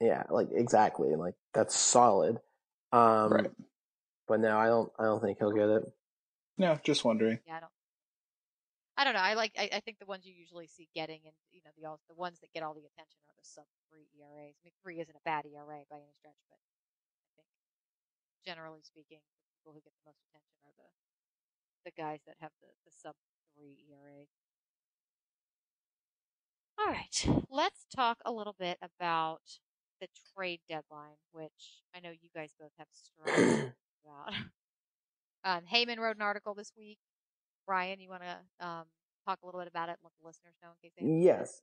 [0.00, 2.40] yeah, like exactly, and like that's solid.
[2.92, 3.50] Um, right.
[4.26, 4.90] but no, I don't.
[4.98, 5.84] I don't think he'll get it.
[6.58, 7.38] No, just wondering.
[7.46, 7.72] Yeah, I don't.
[8.98, 9.20] I don't know.
[9.20, 9.52] I like.
[9.58, 12.14] I, I think the ones you usually see getting, and you know, the all the
[12.16, 14.56] ones that get all the attention are the sub three ERAs.
[14.56, 16.75] I mean, three isn't a bad ERA by any stretch, but I think
[18.46, 20.88] generally speaking, the people who get the most attention are the
[21.84, 23.14] the guys that have the, the sub
[23.54, 24.26] three ERA.
[26.78, 29.40] All right, let's talk a little bit about
[30.00, 33.72] the trade deadline, which I know you guys both have strong
[34.04, 34.34] about.
[35.44, 36.98] Um, Heyman wrote an article this week.
[37.66, 38.84] Brian, you want to um,
[39.24, 41.62] talk a little bit about it and let the listeners know in case they Yes.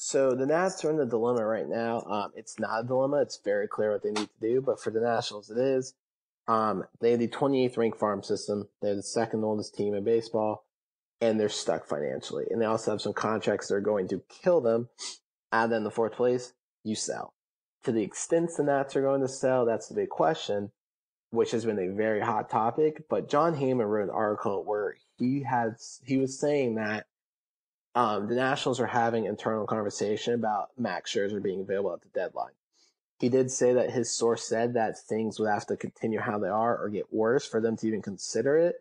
[0.00, 2.02] So the Nats are in the dilemma right now.
[2.02, 3.20] Um, it's not a dilemma.
[3.20, 4.62] It's very clear what they need to do.
[4.62, 5.94] But for the Nationals, it is.
[6.46, 8.68] Um, they have the 28th ranked farm system.
[8.80, 10.64] They're the second oldest team in baseball,
[11.20, 12.44] and they're stuck financially.
[12.48, 14.88] And they also have some contracts that are going to kill them.
[15.50, 16.52] And then the fourth place,
[16.84, 17.34] you sell.
[17.82, 20.70] To the extent the Nats are going to sell, that's the big question,
[21.30, 23.02] which has been a very hot topic.
[23.10, 27.06] But Jon Heyman wrote an article where he has he was saying that
[27.98, 32.52] um, the Nationals are having internal conversation about Max Scherzer being available at the deadline.
[33.18, 36.48] He did say that his source said that things would have to continue how they
[36.48, 38.76] are or get worse for them to even consider it.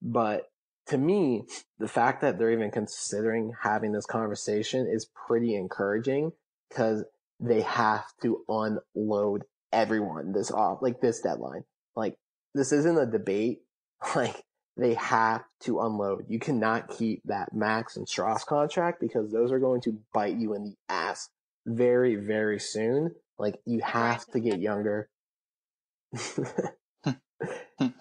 [0.00, 0.50] But
[0.86, 1.42] to me,
[1.78, 6.32] the fact that they're even considering having this conversation is pretty encouraging
[6.70, 7.04] because
[7.38, 11.64] they have to unload everyone this off, like this deadline.
[11.94, 12.16] Like
[12.54, 13.60] this isn't a debate.
[14.14, 14.45] Like
[14.76, 16.26] they have to unload.
[16.28, 20.54] You cannot keep that Max and Strauss contract because those are going to bite you
[20.54, 21.30] in the ass
[21.66, 23.14] very, very soon.
[23.38, 25.08] Like you have to get younger.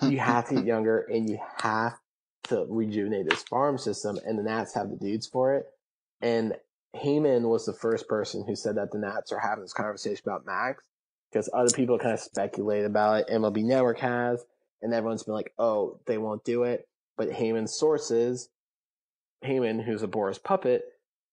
[0.02, 1.98] you have to get younger and you have
[2.46, 5.66] to rejuvenate this farm system and the Nats have the dudes for it.
[6.22, 6.56] And
[6.96, 10.46] Heyman was the first person who said that the Nats are having this conversation about
[10.46, 10.84] Max
[11.32, 13.28] because other people kind of speculate about it.
[13.30, 14.46] MLB Network has,
[14.86, 16.88] and everyone's been like, oh, they won't do it.
[17.18, 18.50] But Heyman's sources,
[19.44, 20.84] Heyman, who's a Boras puppet,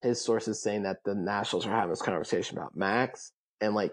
[0.00, 3.32] his sources saying that the Nationals are having this conversation about Max.
[3.60, 3.92] And like,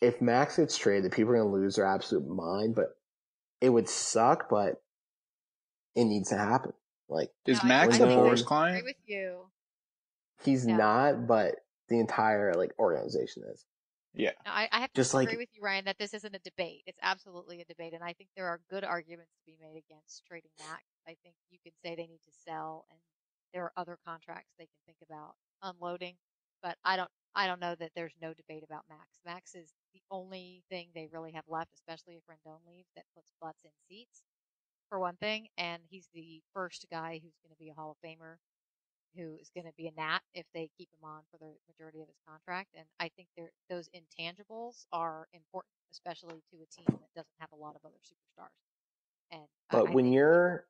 [0.00, 2.88] if Max gets traded, people are going to lose their absolute mind, but
[3.60, 4.82] it would suck, but
[5.94, 6.72] it needs to happen.
[7.08, 8.84] Like, Is No, Max I the Boras client?
[8.84, 9.46] with you.
[10.44, 10.76] he's Yeah.
[10.76, 11.54] not, but
[11.88, 13.64] the entire like organization is.
[14.14, 14.32] Yeah.
[14.44, 16.38] No, I, I have to Just agree like- with you, Ryan, that this isn't a
[16.40, 16.82] debate.
[16.86, 20.24] It's absolutely a debate, and I think there are good arguments to be made against
[20.26, 20.82] trading Max.
[21.06, 22.98] I think you can say they need to sell, and
[23.54, 26.14] there are other contracts they can think about unloading.
[26.62, 29.18] But I don't, I don't know that there's no debate about Max.
[29.24, 33.32] Max is the only thing they really have left, especially if Rendon leaves, that puts
[33.40, 34.22] butts in seats,
[34.88, 35.48] for one thing.
[35.58, 38.36] And he's the first guy who's going to be a Hall of Famer
[39.16, 42.00] who is going to be a Nat if they keep him on for the majority
[42.00, 42.70] of his contract.
[42.76, 43.28] And I think
[43.68, 48.00] those intangibles are important, especially to a team that doesn't have a lot of other
[48.02, 48.48] superstars.
[49.30, 50.66] And but I, when I you're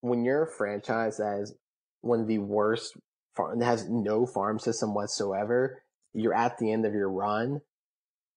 [0.00, 1.54] when you're a franchise that has
[2.00, 2.96] one of the worst
[3.34, 5.82] farm that has no farm system whatsoever,
[6.12, 7.60] you're at the end of your run.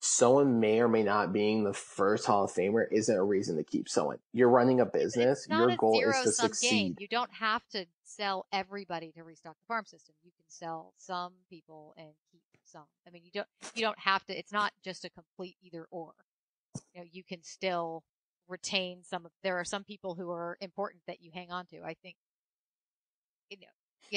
[0.01, 3.63] Someone may or may not being the first Hall of Famer isn't a reason to
[3.63, 4.17] keep someone.
[4.31, 5.45] You're running a business.
[5.49, 6.69] Your a goal is to succeed.
[6.69, 6.95] Game.
[6.99, 10.15] You don't have to sell everybody to restock the farm system.
[10.23, 12.85] You can sell some people and keep some.
[13.05, 14.37] I mean, you don't you don't have to.
[14.37, 16.13] It's not just a complete either or.
[16.93, 18.03] You know, you can still
[18.47, 19.31] retain some of.
[19.43, 21.83] There are some people who are important that you hang on to.
[21.83, 22.15] I think.
[23.49, 23.67] You know,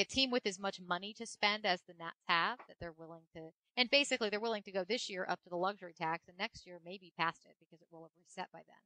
[0.01, 3.23] a team with as much money to spend as the Nats have that they're willing
[3.35, 6.37] to, and basically they're willing to go this year up to the luxury tax and
[6.37, 8.77] next year maybe past it because it will have reset by then.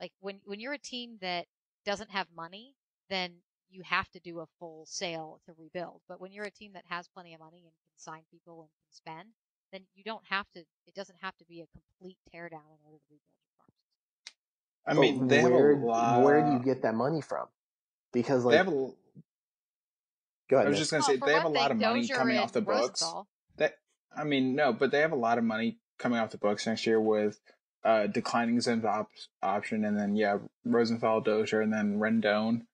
[0.00, 1.46] Like when, when you're a team that
[1.84, 2.74] doesn't have money,
[3.08, 3.32] then
[3.70, 6.00] you have to do a full sale to rebuild.
[6.08, 8.70] But when you're a team that has plenty of money and can sign people and
[8.70, 9.28] can spend,
[9.72, 12.98] then you don't have to, it doesn't have to be a complete teardown in order
[12.98, 13.76] to rebuild your farms.
[14.86, 16.22] I mean, they where, have a lot.
[16.22, 17.46] where do you get that money from?
[18.12, 18.90] Because like, They have a.
[20.50, 20.78] go I was Nick.
[20.78, 22.60] just gonna Well, say they have a lot thing, of money Dozier coming off the
[22.60, 23.00] books.
[23.02, 23.74] Rosenthal- That
[24.14, 26.86] I mean, no, but they have a lot of money coming off the books next
[26.86, 27.40] year with
[27.84, 29.08] uh declining Zim's op-
[29.42, 32.66] option, and then yeah, Rosenthal, Dozier, and then Rendon.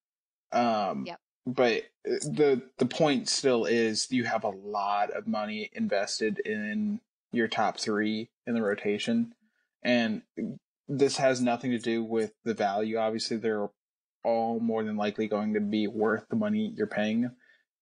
[0.52, 1.20] Um, Yep.
[1.48, 1.76] But
[2.08, 7.00] uh, the the point still is you have a lot of money invested in
[7.30, 9.32] your top three in the rotation,
[9.84, 10.22] and
[10.88, 12.96] this has nothing to do with the value.
[12.96, 13.68] Obviously, they're
[14.24, 17.30] all more than likely going to be worth the money you're paying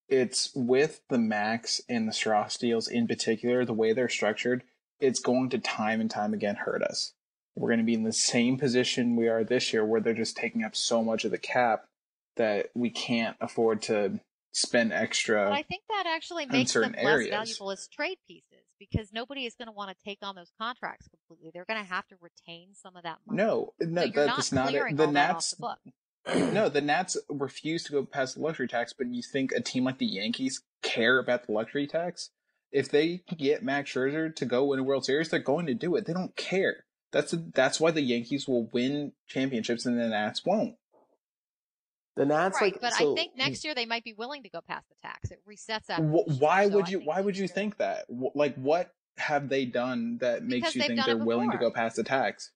[0.08, 4.62] it's with the max and the Strauss deals in particular, the way they're structured,
[5.00, 7.12] it's going to time and time again hurt us.
[7.56, 10.36] We're going to be in the same position we are this year where they're just
[10.36, 11.86] taking up so much of the cap
[12.36, 14.20] that we can't afford to
[14.52, 15.44] spend extra.
[15.44, 17.30] But I think that actually makes them less areas.
[17.30, 21.08] valuable as trade pieces because nobody is going to want to take on those contracts
[21.08, 21.50] completely.
[21.54, 23.42] They're going to have to retain some of that money.
[23.42, 24.96] no, no, so you're that's not not it.
[24.96, 25.78] The all that off Nats, the book.
[26.26, 29.84] No, the Nats refuse to go past the luxury tax, but you think a team
[29.84, 32.30] like the Yankees care about the luxury tax?
[32.72, 35.94] If they get Max Scherzer to go win a World Series, they're going to do
[35.96, 36.06] it.
[36.06, 36.84] They don't care.
[37.12, 40.74] That's that's why the Yankees will win championships and the Nats won't.
[42.16, 43.68] the Nats right, like, but so, I think next hmm.
[43.68, 45.30] year they might be willing to go past the tax.
[45.30, 46.02] It resets after.
[46.02, 46.98] Wh- why year, so would you?
[46.98, 48.06] think Why would you year- think that?
[48.08, 51.96] Like, what have they done that makes Because you think they're willing to go past
[51.96, 52.50] the tax?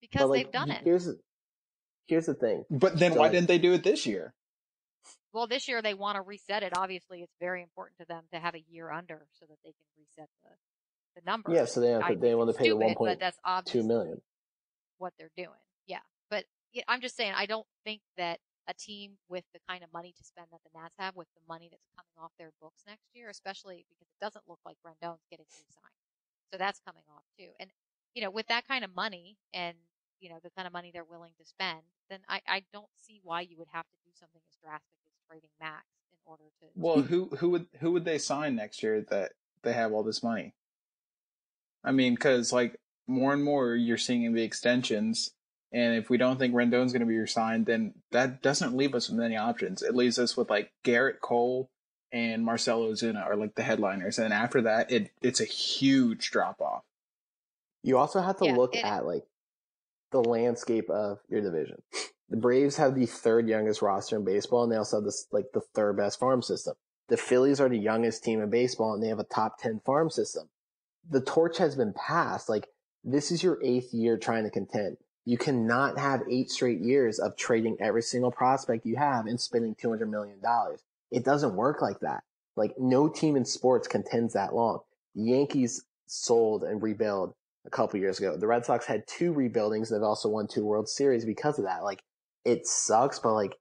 [0.00, 0.82] Because like, they've done it.
[2.12, 2.64] Here's here's the thing.
[2.70, 4.34] But then So, why like- didn't they do it this year?
[5.32, 6.76] Well, this year they want to reset it.
[6.76, 9.86] Obviously, it's very important to them to have a year under so that they can
[9.96, 10.50] reset the
[11.14, 11.52] the number.
[11.54, 13.36] Yeah, so they have to, they want to pay the stupid, one point but that's
[13.36, 14.22] two obviously million.
[14.98, 15.60] what they're doing.
[15.86, 16.00] Yeah,
[16.30, 19.92] but yeah, I'm just saying I don't think that a team with the kind of
[19.92, 22.82] money to spend that the Nats have, with the money that's coming off their books
[22.86, 26.00] next year, especially because it doesn't look like Rendon's getting re-signed,
[26.52, 27.50] so that's coming off too.
[27.58, 27.70] And
[28.14, 29.76] you know, with that kind of money and
[30.22, 33.20] you know the kind of money they're willing to spend, then I I don't see
[33.22, 36.66] why you would have to do something as drastic as trading Max in order to.
[36.74, 40.22] Well, who who would who would they sign next year that they have all this
[40.22, 40.54] money?
[41.84, 45.32] I mean, because like more and more you're seeing the extensions,
[45.72, 49.08] and if we don't think Rendon's going to be resigned, then that doesn't leave us
[49.08, 49.82] with many options.
[49.82, 51.68] It leaves us with like Gerrit Cole
[52.12, 56.60] and Marcell Ozuna are like the headliners, and after that, it it's a huge drop
[56.60, 56.84] off.
[57.82, 59.24] You also have to Yeah, look it- at like
[60.12, 61.82] the landscape of your division.
[62.28, 65.46] The Braves have the third youngest roster in baseball, and they also have this like
[65.52, 66.74] the third best farm system.
[67.08, 70.08] The Phillies are the youngest team in baseball, and they have a top ten farm
[70.08, 70.48] system.
[71.10, 72.48] The torch has been passed.
[72.48, 72.68] Like
[73.04, 74.96] this is your eighth year trying to contend.
[75.24, 79.74] You cannot have eight straight years of trading every single prospect you have and spending
[79.74, 80.82] two hundred million dollars.
[81.10, 82.22] It doesn't work like that.
[82.56, 84.80] Like no team in sports contends that long.
[85.14, 87.34] The Yankees sold and rebuild
[87.66, 88.36] a couple years ago.
[88.36, 89.90] The Red Sox had two rebuildings.
[89.90, 91.84] They've also won two World Series because of that.
[91.84, 92.02] Like,
[92.44, 93.56] it sucks, but like,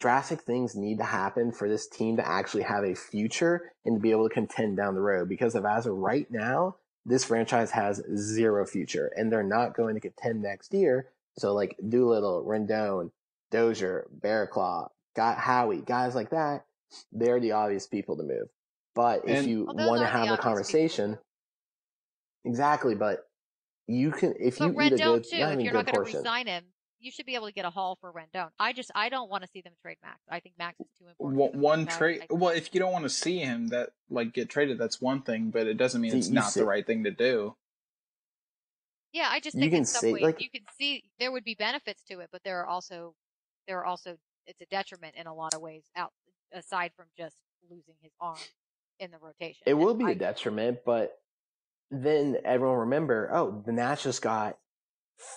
[0.00, 4.00] drastic things need to happen for this team to actually have a future and to
[4.00, 5.28] be able to contend down the road.
[5.28, 6.76] Because of as of right now,
[7.06, 11.10] this franchise has zero future and they're not going to contend next year.
[11.38, 13.10] So like Doolittle, Rendon,
[13.50, 16.64] Dozier, Bearclaw, got Howie, guys like that,
[17.12, 18.48] they're the obvious people to move.
[18.94, 20.42] But if And- you Well, want to have a obvious people.
[20.50, 21.18] conversation,
[22.44, 23.26] exactly, but
[23.86, 25.86] you can if But you eat a Rendon good, too, not if even you're not
[25.86, 26.64] going to resign him,
[27.00, 28.48] you should be able to get a haul for Rendon.
[28.58, 30.18] I just I don't want to see them trade Max.
[30.30, 31.38] I think Max is too important.
[31.40, 32.22] One, one trade.
[32.30, 35.50] Well, if you don't want to see him, that like get traded, that's one thing,
[35.50, 37.56] but it doesn't mean See, it's not see- the right thing to do.
[39.12, 41.30] yeah, I just you think can in some say, ways like- you can see there
[41.30, 43.14] would be benefits to it, but there are also
[43.68, 44.16] there are also
[44.46, 45.84] it's a detriment in a lot of ways.
[45.96, 46.12] Out
[46.52, 47.36] aside from just
[47.70, 48.38] losing his arm
[49.00, 51.18] in the rotation, It And will be I- a detriment, but
[52.02, 54.56] then everyone remember, oh, the Nats just got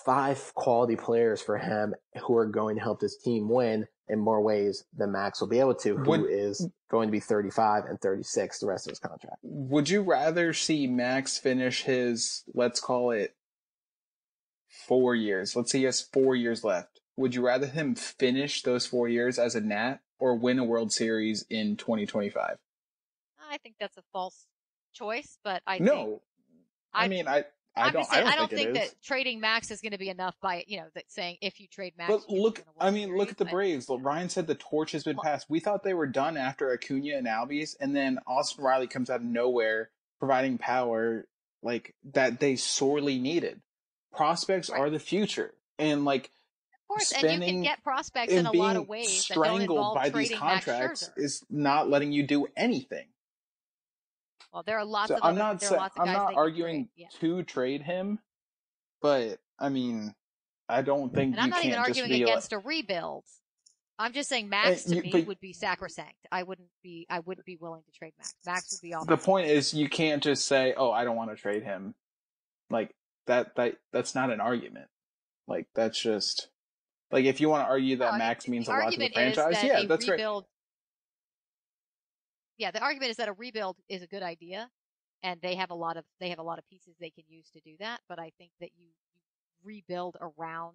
[0.04, 1.94] five quality players for him
[2.26, 5.60] who are going to help this team win in more ways than Max will be
[5.60, 8.98] able to, who is Would- going to be 35 and 36 the rest of his
[8.98, 9.36] contract.
[9.42, 13.34] Would you rather see Max finish his, let's call it,
[14.86, 15.54] four years?
[15.54, 17.00] Let's say he has four years left.
[17.16, 20.92] Would you rather him finish those four years as a Nat or win a World
[20.92, 22.56] Series in 2025?
[23.50, 24.46] I think that's a false
[24.92, 26.20] choice, but I no, think
[26.98, 27.44] I, I- mean I.
[27.76, 28.04] I don't.
[28.06, 30.78] saying, I don't, think, think, that trading Max is going to be enough by you
[30.78, 32.10] know that saying if you trade Max.
[32.10, 33.86] But look, win a World I mean, look at the Braves.
[33.88, 35.46] Ryan said the torch has been Well- passed.
[35.48, 39.20] We thought they were done after Acuna and Albies, and then Austin Riley comes out
[39.20, 41.28] of nowhere, providing power
[41.62, 43.60] like that they sorely needed.
[44.12, 44.80] Prospects Right.
[44.80, 46.32] are the future, and like
[46.72, 49.94] Of course, and you can get prospects in a lot of ways that don't strangled
[49.94, 53.06] by these contracts is not letting you do anything.
[54.52, 56.34] Well, there are lots So of I'm other, not sa- are lots of I'm not
[56.34, 56.88] arguing.
[56.96, 57.08] Yeah.
[57.20, 58.18] to trade him,
[59.02, 60.14] but I mean,
[60.68, 62.58] I don't think And I'm you not can't even just arguing be like, against a
[62.58, 63.24] rebuild.
[64.00, 66.14] I'm just saying eh, Max to you- me but- would be sacrosanct.
[66.30, 68.34] I wouldn't be I wouldn't be willing to trade Max.
[68.46, 69.06] Max would be off.
[69.06, 71.94] the point is you can't just say, "Oh, I don't want to trade him."
[72.70, 72.94] Like
[73.26, 74.86] that that that's not an argument.
[75.46, 76.48] Like that's just
[77.10, 79.62] like if you want to argue that No, Max means a lot to the franchise,
[79.64, 80.12] yeah, that's great.
[80.12, 80.44] rebuild,
[82.58, 84.68] Yeah, the argument is that a rebuild is a good idea,
[85.22, 87.48] and they have a lot of they have a lot of pieces they can use
[87.50, 88.00] to do that.
[88.08, 89.20] But I think that you, you
[89.64, 90.74] rebuild around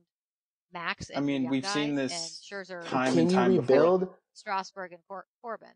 [0.71, 1.09] Max.
[1.09, 3.35] And I your mean, young we've seen guys this and Scherzer, time Can and you
[3.37, 3.75] time before.
[3.75, 4.07] rebuild?
[4.33, 5.67] Strasburg, and Cor- Corbin.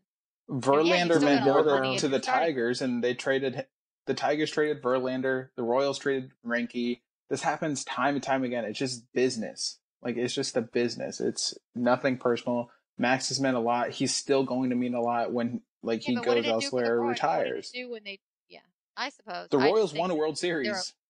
[0.50, 2.46] Verlander still meant got a lot of more to the starting.
[2.46, 3.66] Tigers, and they traded
[4.06, 7.00] the Tigers traded Verlander, the Royals traded Greinke.
[7.28, 8.64] This happens time and time again.
[8.64, 9.78] It's just business.
[10.02, 11.20] Like it's just a business.
[11.20, 12.70] It's nothing personal.
[12.96, 13.90] Max has meant a lot.
[13.90, 16.42] He's still going to mean a lot when like Yeah, he goes did it do
[16.42, 17.04] for the elsewhere or Royals?
[17.06, 17.70] What retires.
[17.70, 18.18] do when they?
[18.48, 18.60] Yeah,
[18.96, 20.94] I suppose The Royals won a World Series.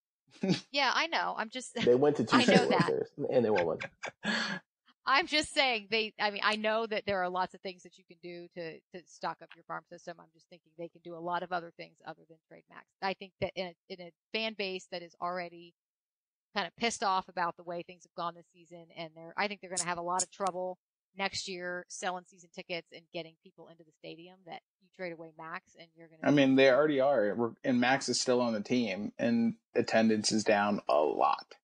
[0.71, 1.35] Yeah, I know.
[1.37, 1.75] I'm just.
[1.75, 2.85] They went to two I know World.
[2.87, 3.79] Series, and they won one.
[5.07, 6.12] I'm just saying they.
[6.21, 8.79] I mean, I know that there are lots of things that you can do to
[8.95, 10.16] to stock up your farm system.
[10.21, 12.85] I'm just thinking they can do a lot of other things other than trade Max.
[13.01, 15.73] I think that in a, in a fan base that is already
[16.55, 19.33] kind of pissed off about the way things have gone this season, and they're.
[19.37, 20.77] I think they're going to have a lot of trouble
[21.19, 24.37] next year selling season tickets and getting people into the stadium.
[24.47, 26.29] That you trade away Max, and you're going to.
[26.29, 30.45] I mean, they already are, and Max is still on the team, and attendance is
[30.45, 31.55] down a lot.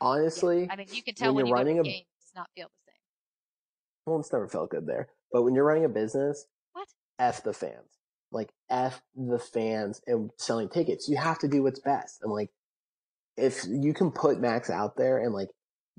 [0.00, 2.20] Honestly, I mean, you can tell when when, you're you running a a- game, it
[2.24, 3.00] does not feel the same.
[4.06, 5.08] well, it's never felt good there.
[5.32, 6.88] But when you're running a business, What?
[7.18, 7.98] F the fans.
[8.32, 11.08] Like, F the fans and selling tickets.
[11.08, 12.20] You have to do what's best.
[12.22, 12.50] And, like,
[13.36, 15.48] if you can put Max out there and, like,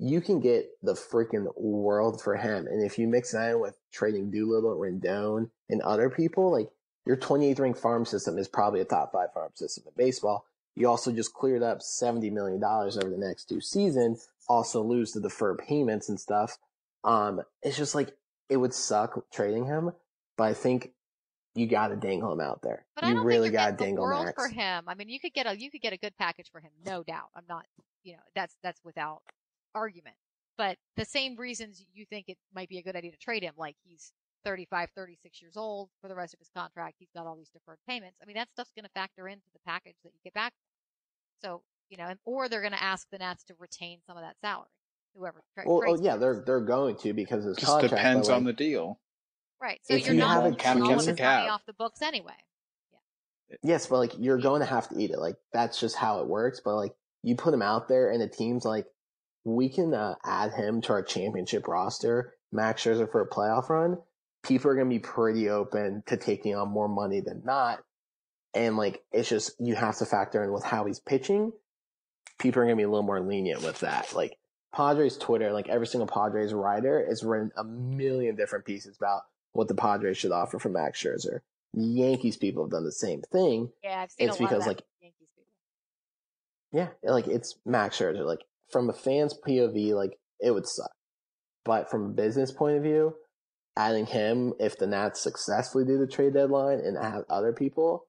[0.02, 2.66] you can get the freaking world for him.
[2.66, 6.68] And if you mix that in with trading Doolittle, Rendon, and other people, like,
[7.06, 10.44] your 28th ranked farm system is probably a top five farm system in baseball.
[10.74, 15.20] You also just cleared up $70 million over the next two seasons, also lose to
[15.20, 16.58] the deferred payments and stuff.
[17.04, 18.12] Um, it's just like,
[18.48, 19.92] it would suck trading him,
[20.36, 20.90] but I think
[21.54, 22.86] you got to dangle him out there.
[22.96, 24.42] But you really got to dangle world Max.
[24.42, 24.84] for him.
[24.88, 27.02] I mean, you could get a you could get a good package for him, no
[27.02, 27.28] doubt.
[27.36, 27.66] I'm not,
[28.02, 29.22] you know, that's that's without
[29.74, 30.16] argument.
[30.58, 33.54] But the same reasons you think it might be a good idea to trade him,
[33.56, 34.12] like he's
[34.44, 37.78] 35, 36 years old for the rest of his contract, he's got all these deferred
[37.88, 38.18] payments.
[38.22, 40.52] I mean, that stuff's going to factor into the package that you get back.
[41.40, 44.22] So, you know, and, or they're going to ask the Nats to retain some of
[44.22, 44.68] that salary,
[45.16, 45.42] whoever.
[45.54, 46.20] Tra- Well, oh, yeah, him.
[46.20, 47.94] they're they're going to because of his Just contract.
[47.94, 49.00] depends on the deal.
[49.60, 49.80] right.
[49.84, 51.40] So if you're you not have a taking all team- of his cap.
[51.40, 52.32] money off the books anyway.
[52.92, 53.56] Yeah.
[53.62, 55.18] Yes, but like you're going to have to eat it.
[55.18, 56.60] Like that's just how it works.
[56.64, 56.92] But like
[57.22, 58.86] you put him out there, and the team's like,
[59.44, 63.98] we can uh, add him to our championship roster, Max Scherzer for a playoff run.
[64.42, 67.80] People are going to be pretty open to taking on more money than not.
[68.54, 71.52] And like it's just you have to factor in with how he's pitching.
[72.38, 74.14] People are going to be a little more lenient with that.
[74.14, 74.36] Like
[74.74, 79.22] Padres Twitter, like every single Padres writer has written a million different pieces about
[79.52, 81.40] what the Padres should offer for Max Scherzer.
[81.74, 83.70] Yankees people have done the same thing.
[83.82, 85.52] Yeah, I've seen It's a lot because, like, Yankees people.
[86.72, 88.26] Yeah, like it's Max Scherzer.
[88.26, 88.40] Like
[88.72, 90.90] from a fan's POV, like it would suck.
[91.64, 93.14] But from a business point of view,
[93.76, 98.06] adding him if the Nats successfully do the trade deadline and add other people,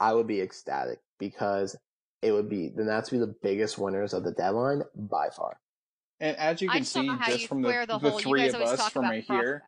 [0.00, 1.76] I would be ecstatic because
[2.22, 5.60] it would be the Nats would be the biggest winners of the deadline by far.
[6.18, 8.18] And as you can just see, just from the, the, the whole.
[8.18, 9.62] Three of us from right here,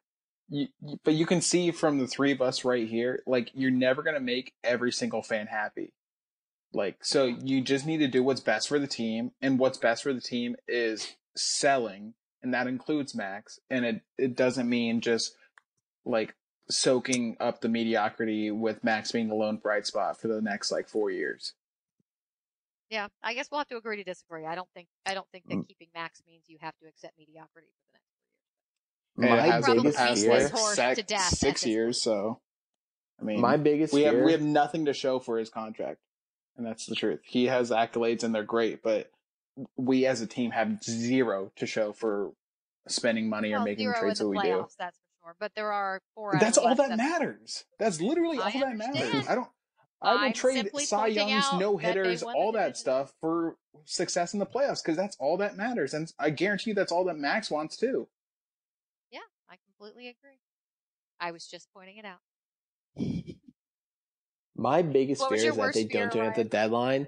[0.48, 3.70] you, you- but you can see from the three of us right here, like you're
[3.70, 5.92] never gonna make every single fan happy.
[6.72, 10.02] Like, so you just need to do what's best for the team, and what's best
[10.02, 13.58] for the team is selling and that includes Max.
[13.70, 15.34] And it it doesn't mean just
[16.04, 16.34] like
[16.70, 20.88] soaking up the mediocrity with Max being the lone bright spot for the next like
[20.88, 21.54] four years.
[22.90, 24.46] Yeah, I guess we'll have to agree to disagree.
[24.46, 25.66] I don't think I don't think that Mm.
[25.68, 28.06] keeping Max means you have to accept mediocrity for the next
[29.16, 31.68] And it My has for the biggest past fear- like sec- to death six this
[31.68, 32.02] years.
[32.02, 32.40] So,
[33.20, 36.00] I mean, My biggest we have we have nothing to show for his contract,
[36.58, 37.20] and that's the truth.
[37.24, 39.10] He has accolades and they're great, but
[39.76, 42.32] we as a team have zero to show for
[42.88, 43.58] spending money year.
[43.58, 44.66] or making trades that we do.
[44.78, 45.36] that's for sure.
[45.38, 46.36] But there are four.
[46.38, 47.64] That's all that matters.
[47.78, 49.28] That's literally all that matters.
[49.28, 49.48] I don't.
[50.00, 54.46] I I'm would trade Cy Young's no hitters, all that stuff for success in the
[54.46, 57.76] playoffs because that's all that matters, and I guarantee you that's all that Max wants
[57.76, 58.06] too.
[59.10, 60.38] Yeah, I completely agree.
[61.20, 62.18] I was just pointing it out.
[64.58, 67.06] My biggest What fear is that they fear, don't do it at the deadline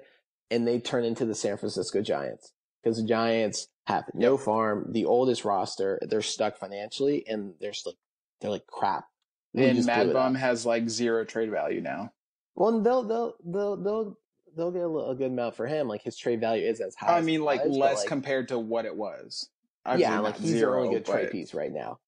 [0.49, 5.05] and they turn into the San Francisco Giants because the Giants have no farm, the
[5.05, 5.99] oldest roster.
[6.01, 7.95] They're stuck financially and they're just like
[8.39, 9.05] they're like crap.
[9.53, 12.13] We And just Mad Bum has like zero trade value now.
[12.55, 14.17] Well, they'll they'll they'll they'll
[14.55, 15.87] they'll get a, little, a good amount for him.
[15.87, 17.17] Like his trade value is as high.
[17.17, 19.49] I mean, it like was, less like, compared to what it was.
[19.85, 21.99] yeah, Obviously like he's zero, the only good trade but- piece right now.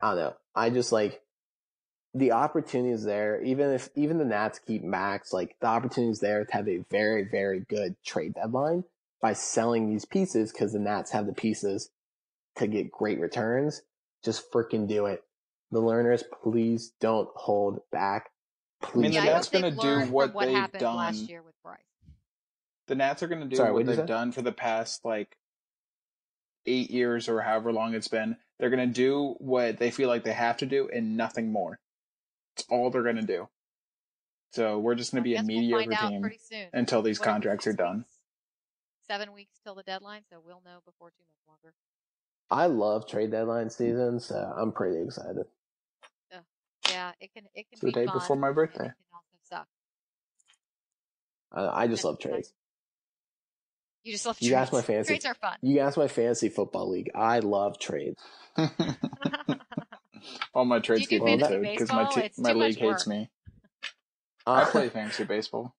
[0.00, 0.34] I don't know.
[0.54, 1.20] I just like
[2.14, 3.42] the opportunity is there.
[3.42, 6.84] Even if even the Nats keep Max, like the opportunity is there to have a
[6.90, 8.84] very very good trade deadline
[9.20, 11.90] by selling these pieces because the Nats have the pieces
[12.56, 13.82] to get great returns.
[14.24, 15.24] Just freaking do it.
[15.70, 18.30] The Lerners, please don't hold back.
[18.82, 20.96] I mean, the Yeah, Nats gonna do what what they've done.
[20.96, 21.78] last year with Bryce.
[22.88, 25.38] The Nats are going to do Sorry, what what'd they've done for the past like
[26.66, 28.36] eight years or however long it's been.
[28.58, 31.78] They're going to do what they feel like they have to do and nothing more.
[32.56, 33.48] It's all they're going to do.
[34.52, 36.30] So we're just going to be a guess we'll mediocre team
[36.72, 37.98] until these What is it, contracts are done.
[37.98, 38.10] weeks?
[39.08, 41.74] Seven weeks till the deadline, so we'll know before too much longer.
[42.50, 45.46] I love trade deadline season, so I'm pretty excited.
[46.90, 48.86] Yeah, it can it can It's the day fun, before my birthday.
[48.86, 49.66] It can also suck.
[51.52, 52.52] I, I just love trades.
[54.04, 54.60] You just love You trades.
[54.62, 55.56] asked my fancy- Trades are fun.
[55.62, 57.10] You asked my fantasy football league.
[57.14, 58.20] I love trades.
[60.54, 62.14] all my trades get do vetoed because my baseball?
[62.14, 63.30] te- It's my league hates me.
[64.44, 65.72] Uh, I play fantasy baseball.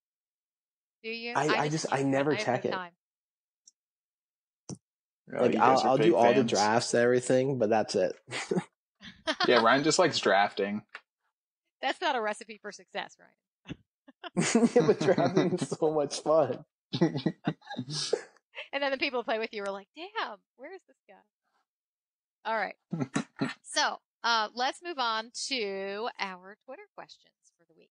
[1.04, 1.34] Do you?
[1.36, 2.74] I- I just- I never have check it.
[2.74, 2.88] Oh,
[5.42, 8.14] like I'll, I'll big do all the drafts and everything, but that's it.
[9.48, 10.82] Yeah, Ryan just likes drafting.
[11.82, 13.76] That's not a recipe for success, right?
[14.76, 16.64] yeah, but drafting is so much fun.
[18.72, 22.50] And then the people who play with you are like, damn, where is this guy?
[22.50, 22.76] All right.
[23.64, 27.90] so uh, let's move on to our Twitter questions for the week.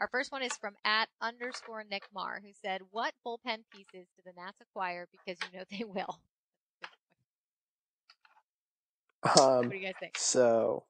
[0.00, 4.22] Our first one is from at underscore Nick Marr, who said, What bullpen pieces do
[4.24, 6.20] the Nats acquire because you know they will?
[9.40, 10.16] Um, What do you guys think?
[10.16, 10.84] so,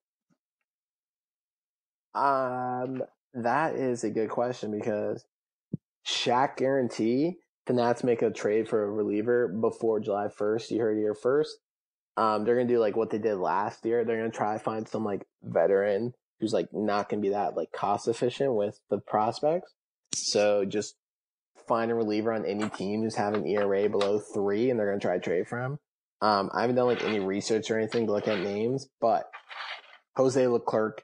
[2.14, 3.03] um,
[3.34, 5.24] that is a good question because
[6.07, 10.70] Shaq guarantee the Nats make a trade for a reliever before July 1st.
[10.70, 11.57] You heard it here first.
[12.17, 14.05] Um, they're gonna do like what they did last year.
[14.05, 17.73] They're gonna try to find some like veteran who's like not gonna be that like
[17.73, 19.73] cost efficient with the prospects.
[20.15, 20.95] So just
[21.67, 25.15] find a reliever on any team who's having ERA below three, and they're gonna try
[25.15, 25.79] to trade for him.
[26.21, 29.25] Um, I haven't done like any research or anything to look at names, but
[30.17, 31.03] Jose Leclerc,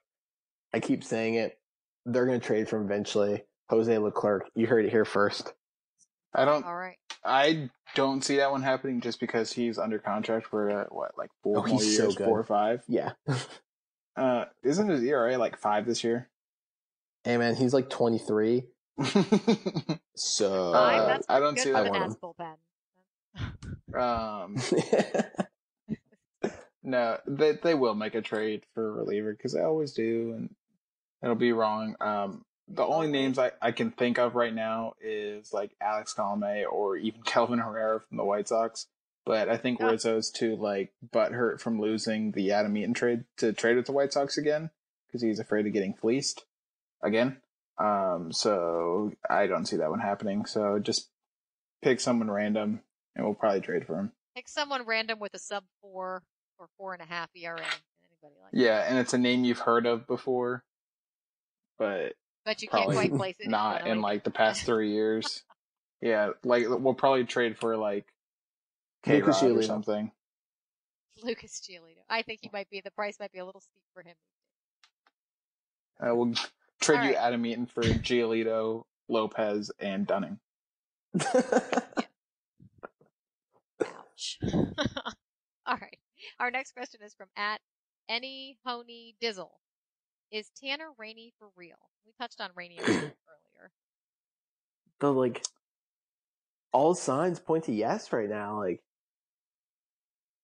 [0.73, 1.59] I keep saying it.
[2.07, 3.43] They're gonna trade for him eventually.
[3.69, 5.53] Jose Leclerc, you heard it here first.
[6.35, 6.65] I don't.
[6.65, 6.97] All right.
[7.25, 11.31] I don't see that one happening just because he's under contract for uh, what, like
[11.43, 12.83] four Oh, more he's so years, four or five.
[12.89, 13.12] Yeah.
[14.16, 16.29] Uh, isn't his ERA like five this year?
[17.25, 18.64] hey man, he's like 23.
[20.16, 22.27] So Uh, that's I don't see for that the
[23.95, 24.57] one.
[26.43, 26.51] Um,
[26.83, 30.55] no, they they will make a trade for a reliever because they always do, and
[31.23, 31.95] it'll be wrong.
[32.01, 36.64] Um, the only names I, I can think of right now is like Alex Colome
[36.71, 38.87] or even Kelvin Herrera from the White Sox.
[39.27, 39.91] But I think Yeah.
[39.91, 44.12] Rizzo's too like butthurt from losing the Adam Eaton trade to trade with the White
[44.12, 44.71] Sox again
[45.07, 46.45] because he's afraid of getting fleeced
[47.03, 47.37] again.
[47.79, 50.47] Um, so I don't see that one happening.
[50.47, 51.11] So just
[51.83, 52.81] pick someone random
[53.16, 54.12] and we'll probably trade for him.
[54.37, 56.23] Pick someone random with a sub four
[56.59, 57.59] or four and a half ERA.
[57.59, 60.64] Anybody like Yeah, and it's a name you've heard of before,
[61.79, 62.14] but
[62.45, 63.49] But you can't probably quite place it.
[63.49, 65.45] not in like the past three years.
[66.01, 68.07] yeah, like we'll probably trade for like
[69.05, 70.11] K Lucas Rod or something.
[71.22, 72.03] Lucas Giolito.
[72.09, 74.16] I think he might be the price might be a little steep for him.
[76.01, 76.34] Uh, we'll
[76.80, 77.18] trade All you right.
[77.18, 80.38] Adam Eaton for Giolito, Lopez, and Dunning.
[83.80, 84.38] Ouch.
[85.66, 85.99] All right.
[86.38, 87.61] Our next question is from at
[88.09, 89.51] any honey dizzle.
[90.30, 91.89] Is Tanner Rainey for real?
[92.07, 93.73] We touched on little earlier.
[95.01, 95.45] The like,
[96.73, 98.59] all signs point to yes right now.
[98.59, 98.83] Like,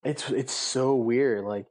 [0.05, 1.45] it's it's so weird.
[1.45, 1.67] Like,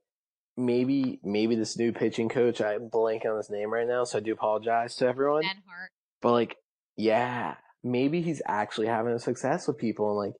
[0.57, 2.61] maybe maybe this new pitching coach.
[2.61, 5.43] I'm blanking on his name right now, so I do apologize to everyone.
[5.43, 5.91] Menhart.
[6.21, 6.57] But like,
[6.95, 10.35] yeah, maybe he's actually having a success with people and like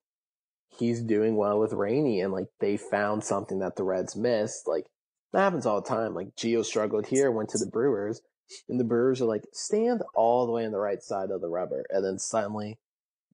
[0.78, 4.66] he's doing well with Rainey and like they found something that the Reds missed.
[4.66, 4.86] Like
[5.32, 6.14] that happens all the time.
[6.14, 8.20] Like Gio struggled here, went to the Brewers,
[8.68, 11.48] and the Brewers are like, stand all the way on the right side of the
[11.48, 11.84] rubber.
[11.90, 12.78] And then suddenly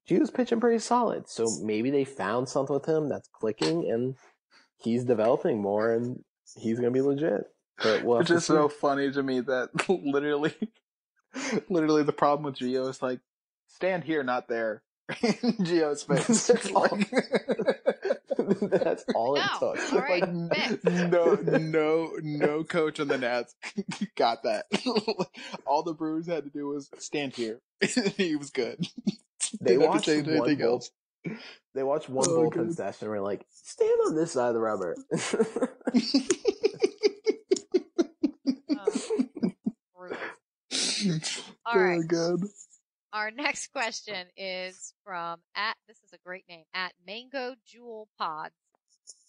[0.08, 1.28] Gio's pitching pretty solid.
[1.28, 4.16] So maybe they found something with him that's clicking and
[4.78, 6.24] he's developing more and
[6.56, 7.44] he's gonna be legit.
[7.82, 10.54] But we'll just so funny to me that literally,
[11.68, 13.20] literally the problem with Gio is like,
[13.68, 14.82] stand here, not there.
[15.10, 16.70] Gio's face.
[16.70, 17.91] Like-
[18.62, 19.92] that's all it No, took.
[19.92, 20.84] all right, like, fixed.
[20.84, 23.54] no, no, no coach on the Nats
[24.16, 24.66] got that.
[25.66, 27.60] All the Brewers had to do was stand here.
[28.16, 28.86] he was good.
[29.60, 30.90] They Didn't to watched one anything bull- else.
[31.74, 32.74] They watched one Oh, bullpen good.
[32.74, 33.06] session.
[33.06, 34.96] and We're like, stand on this side of the rubber.
[38.70, 38.86] Oh,
[39.96, 40.18] brutal.
[41.66, 42.06] All oh, right.
[42.06, 42.40] God.
[43.12, 48.54] Our next question is from at this is a great name at Mango Jewel Pods.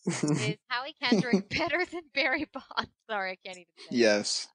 [0.05, 2.91] Is Howie Kendrick better than Barry Bonds?
[3.09, 3.95] Sorry, I can't even say.
[3.95, 3.97] it.
[3.97, 4.47] Yes.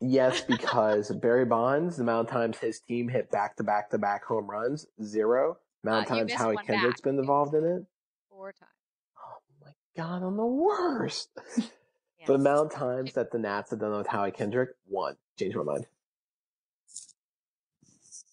[0.00, 3.98] yes, because Barry Bonds, the amount of times his team hit back to back to
[3.98, 5.58] back home runs, zero.
[5.82, 7.04] The amount Uh, of you times Howie one Kendrick's back.
[7.12, 7.82] been involved in it.
[8.30, 8.70] Four times.
[9.18, 11.30] Oh my god, I'm the worst.
[11.56, 11.70] Yes.
[12.26, 15.16] The amount of times that the Nats have done it with Howie Kendrick, one.
[15.38, 15.86] Change my mind.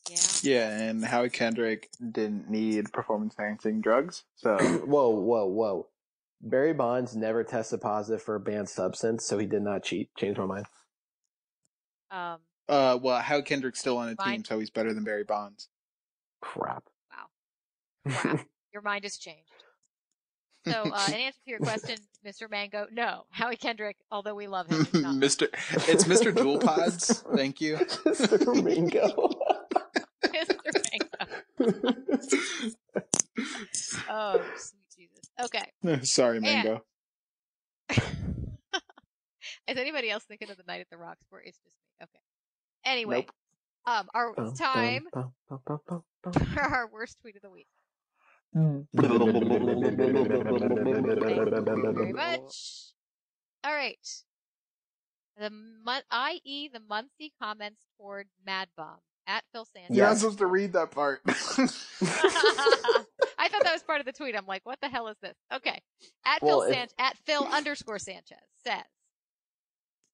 [0.09, 0.17] Yeah.
[0.43, 5.87] Yeah, and Howie Kendrick didn't need performance enhancing drugs, so whoa, whoa, whoa.
[6.41, 10.09] Barry Bonds never tested positive for a banned substance, so he did not cheat.
[10.15, 10.65] Change my mind.
[12.11, 12.37] Um.
[12.69, 15.69] uh well Howie Kendrick's still on a team, so he's better than Barry Bonds.
[16.41, 16.83] Crap.
[18.07, 18.45] Crap.
[18.73, 19.49] Your mind has changed.
[20.67, 22.49] So, uh, in answer to your question, Mr.
[22.49, 23.25] Mango, no.
[23.29, 24.85] Howie Kendrick, although we love him.
[24.85, 25.47] Mr.
[25.87, 26.35] It's Mr.
[26.35, 27.23] Jewel Pods.
[27.35, 27.75] Thank you.
[27.77, 28.63] Mr.
[28.63, 29.29] Mango.
[34.09, 35.29] Oh, sweet Jesus.
[35.43, 35.65] Okay.
[36.05, 36.63] Sorry, Yeah.
[36.63, 36.81] Mango.
[39.67, 41.81] Is anybody else thinking of the night at the Rocks where it's just me?
[42.03, 42.19] Okay.
[42.85, 43.31] Anyway, Nope.
[43.87, 46.33] um, our Bum, it's time bum, bum, bum, bum, bum.
[46.53, 47.67] for our worst tweet of the week.
[48.53, 49.09] Thank you
[51.93, 52.91] very much.
[53.63, 53.97] All right.
[55.37, 56.69] The mon- i.e.
[56.69, 59.95] the Muncy comments toward Mad Bum at Phil Sanchez.
[59.95, 61.21] You're not supposed to read that part.
[61.27, 61.33] I
[63.49, 64.35] thought that was part of the tweet.
[64.35, 65.35] I'm like, what the hell is this?
[65.53, 65.79] Okay.
[66.25, 68.83] At Well, Phil if- at Phil underscore Sanchez says,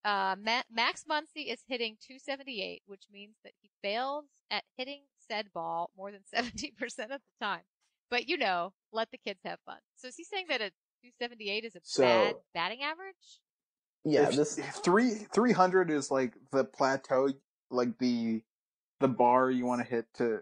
[0.04, 5.48] uh, Ma- Max Muncy is hitting 278, which means that he fails at hitting said
[5.54, 6.72] ball more than 70%
[7.04, 7.62] of the time.
[8.10, 9.78] But you know, let the kids have fun.
[9.96, 10.72] So is he saying that a
[11.04, 13.16] 278 is a So- bad batting average?
[14.04, 17.30] Yeah, If- this if three three hundred is like the plateau,
[17.70, 18.42] like the
[19.02, 20.40] the bar you want to hit to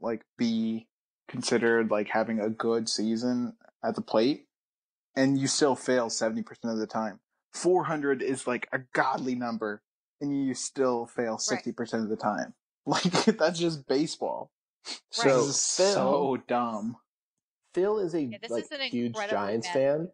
[0.00, 0.86] like be
[1.28, 3.54] considered like having a good season
[3.84, 4.46] at the plate,
[5.14, 7.20] and you still fail seventy percent of the time.
[7.52, 9.82] Four hundred is like a godly number,
[10.20, 12.54] and you still fail sixty percent of the time.
[12.86, 13.02] Like
[13.36, 14.50] that's just baseball.
[15.10, 16.96] so Phil, so dumb.
[17.74, 20.08] Phil is a Yeah, like is huge Giants bad fan.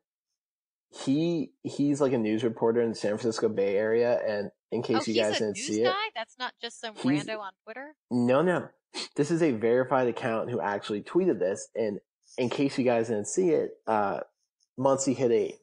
[1.05, 5.09] He he's like a news reporter in the San Francisco Bay Area, and in case
[5.09, 5.95] oh, you guys a didn't news see it.
[6.15, 7.95] That's not just some He's- rando on Twitter?
[8.11, 8.69] No, no.
[9.17, 11.69] This is a verified account who actually tweeted this.
[11.75, 12.01] And
[12.39, 14.21] in case you guys didn't see it, uh,
[14.79, 15.59] Muncy hit a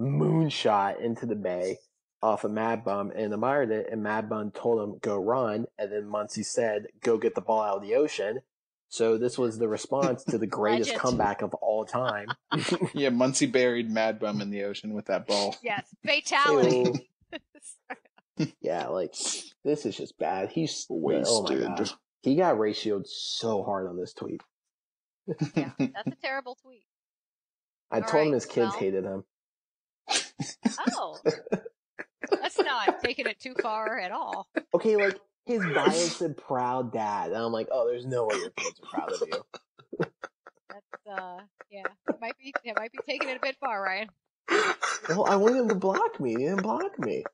[0.00, 1.78] moonshot into the bay
[2.22, 3.88] off of Mad Bum and admired it.
[3.90, 5.66] And Mad Bum told him, go run.
[5.78, 8.40] And then Muncy said, go get the ball out of the ocean.
[8.88, 12.28] So this was the response to the greatest comeback of all time.
[12.94, 15.56] Yeah, Muncy buried Mad Bum in the ocean with that ball.
[15.62, 15.86] Yes.
[16.04, 17.08] Fatality.
[18.38, 18.46] Ew.
[18.60, 19.14] yeah, like
[19.64, 20.50] this is just bad.
[20.50, 21.66] He's oh my Wasted.
[21.76, 21.90] god,
[22.22, 24.40] he got ratioed so hard on this tweet.
[25.54, 26.84] yeah, that's a terrible tweet.
[27.90, 29.24] I All told him his kids well- hated him.
[30.96, 31.18] Oh.
[32.30, 34.48] That's not taking it too far at all.
[34.74, 37.28] Okay, like his bio said proud dad.
[37.28, 39.42] And I'm like, oh, there's no way your kids are proud of you.
[40.70, 41.82] That's uh yeah.
[42.08, 44.08] It might be it might be taking it a bit far, Ryan.
[45.08, 46.30] Well, I wanted him to block me.
[46.30, 47.24] He didn't block me.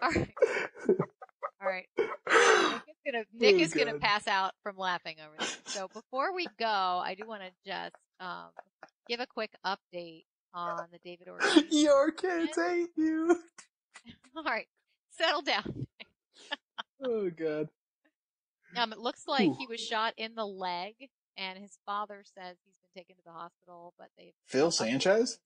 [0.00, 0.28] All right.
[1.60, 1.86] All right.
[1.96, 2.02] Nick
[2.88, 5.58] is gonna Nick Oh, is gonna pass out from laughing over this.
[5.66, 8.50] So before we go, I do want to just um
[9.08, 10.24] give a quick update
[10.54, 11.64] on the David Ortiz.
[11.70, 13.36] Your kids hate you.
[14.36, 14.66] All right,
[15.10, 15.86] settle down.
[17.04, 17.68] Oh god.
[18.76, 19.56] Um, it looks like Ooh.
[19.58, 20.94] he was shot in the leg,
[21.36, 25.38] and his father says he's taken to the hospital, but they've Phil Sanchez?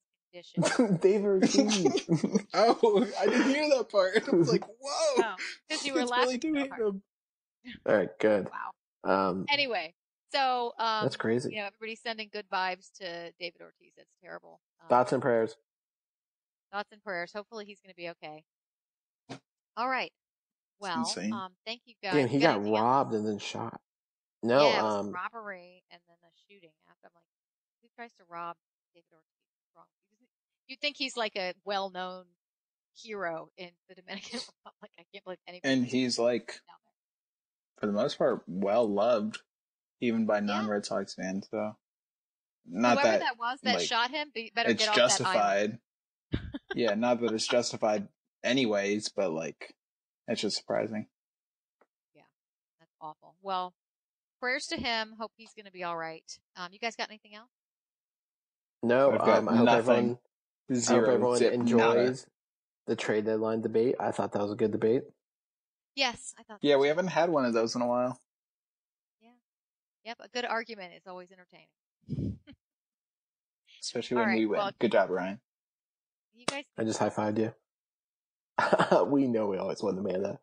[1.01, 2.05] Dave Ortiz.
[2.53, 4.27] oh, I didn't hear that part.
[4.31, 5.21] I was like, whoa.
[5.21, 5.35] No,
[5.67, 7.01] because you were Kids laughing really so him.
[7.85, 8.49] All right, good.
[9.03, 9.29] Wow.
[9.29, 9.93] Um, Anyway,
[10.31, 11.51] so um, that's crazy.
[11.51, 13.93] You know, everybody's sending good vibes to David Ortiz.
[13.97, 14.59] That's terrible.
[14.81, 15.55] Um, Thoughts and prayers.
[16.71, 17.31] thoughts and prayers.
[17.33, 18.43] Hopefully, he's going to be okay.
[19.77, 20.11] All right.
[20.79, 22.13] Well, um, thank you guys.
[22.13, 22.81] Damn, he You got anything else?
[22.81, 23.79] robbed and then shot.
[24.43, 26.69] No, yeah, um, robbery and then a shooting.
[26.89, 27.23] After I'm like,
[27.97, 28.55] tries to rob
[28.93, 29.25] David Ortiz?
[29.75, 29.85] Wrong?
[30.67, 32.25] You'd think he's like a well-known
[32.95, 34.91] hero in the Dominican Republic.
[34.99, 35.73] I can't believe anybody.
[35.73, 36.59] And he's like,
[37.79, 39.39] for the most part, well loved,
[39.99, 41.47] even by non Red Sox fans.
[41.49, 41.75] So,
[42.69, 45.27] not Whoever that, that, was that like, shot him, be, better it's get off that
[45.27, 45.79] island.
[46.33, 46.49] justified.
[46.75, 48.07] yeah, not that it's justified,
[48.43, 49.73] anyways, but like,
[50.27, 51.07] it's just surprising.
[52.13, 52.23] Yeah,
[52.79, 53.35] that's awful.
[53.41, 53.73] Well,
[54.39, 55.15] prayers to him.
[55.19, 56.25] Hope he's going to be all right.
[56.55, 57.49] Um, you guys got anything else?
[58.87, 59.11] No.
[59.11, 59.79] I've Um, I hope nothing.
[59.81, 60.17] everyone,
[60.69, 61.13] I hope Zero.
[61.13, 61.61] everyone zip, nada.
[61.61, 62.27] enjoys
[62.87, 63.95] the trade deadline debate.
[63.99, 65.03] I thought that was a good debate.
[65.95, 66.59] Yes, I thought.
[66.61, 66.89] Yeah, we too.
[66.89, 68.19] haven't had one of those in a while.
[69.21, 69.29] Yeah.
[70.05, 72.37] Yep, a good argument is always entertaining.
[73.81, 74.57] Especially when right, we win.
[74.59, 75.39] well- Good job, Ryan.
[76.33, 77.53] You guys I just high fived you.
[79.07, 80.39] we know we always win, Amanda.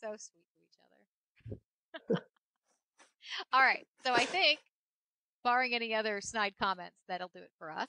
[0.00, 2.22] so sweet to each other.
[3.52, 3.86] All right.
[4.04, 4.60] So I think,
[5.46, 7.86] barring any other snide comments, that'll do it for us.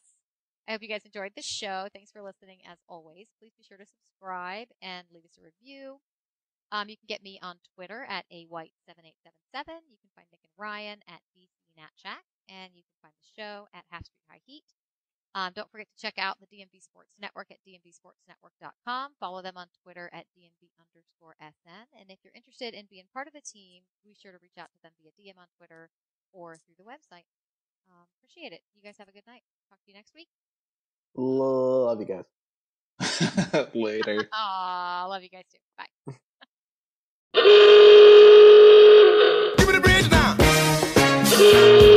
[0.68, 1.88] I hope you guys enjoyed the show.
[1.90, 3.34] Thanks for listening as always.
[3.42, 5.98] Please be sure to subscribe and leave us a review.
[6.72, 9.90] Um, you can get me on Twitter at a white7877.
[9.90, 13.90] You can find Nick and Ryan at BCNatChat, and you can find the show at
[13.90, 14.70] Half Street High Heat.
[15.34, 19.18] Um, don't forget to check out the DMV Sports Network at dmvsportsnetwork.com.
[19.20, 21.90] Follow them on Twitter at DMV underscore SN.
[21.98, 24.70] And if you're interested in being part of the team, be sure to reach out
[24.78, 25.90] to them via DM on Twitter
[26.34, 27.26] or through the website.
[27.90, 28.62] Um, appreciate it.
[28.76, 29.42] You guys have a good night.
[29.70, 30.28] Talk to you next week.
[31.16, 32.26] Love you guys.
[33.74, 34.28] Later.
[34.34, 35.60] Aw, love you guys too.
[35.78, 35.86] Bye.
[39.58, 41.94] Give me the bridge now.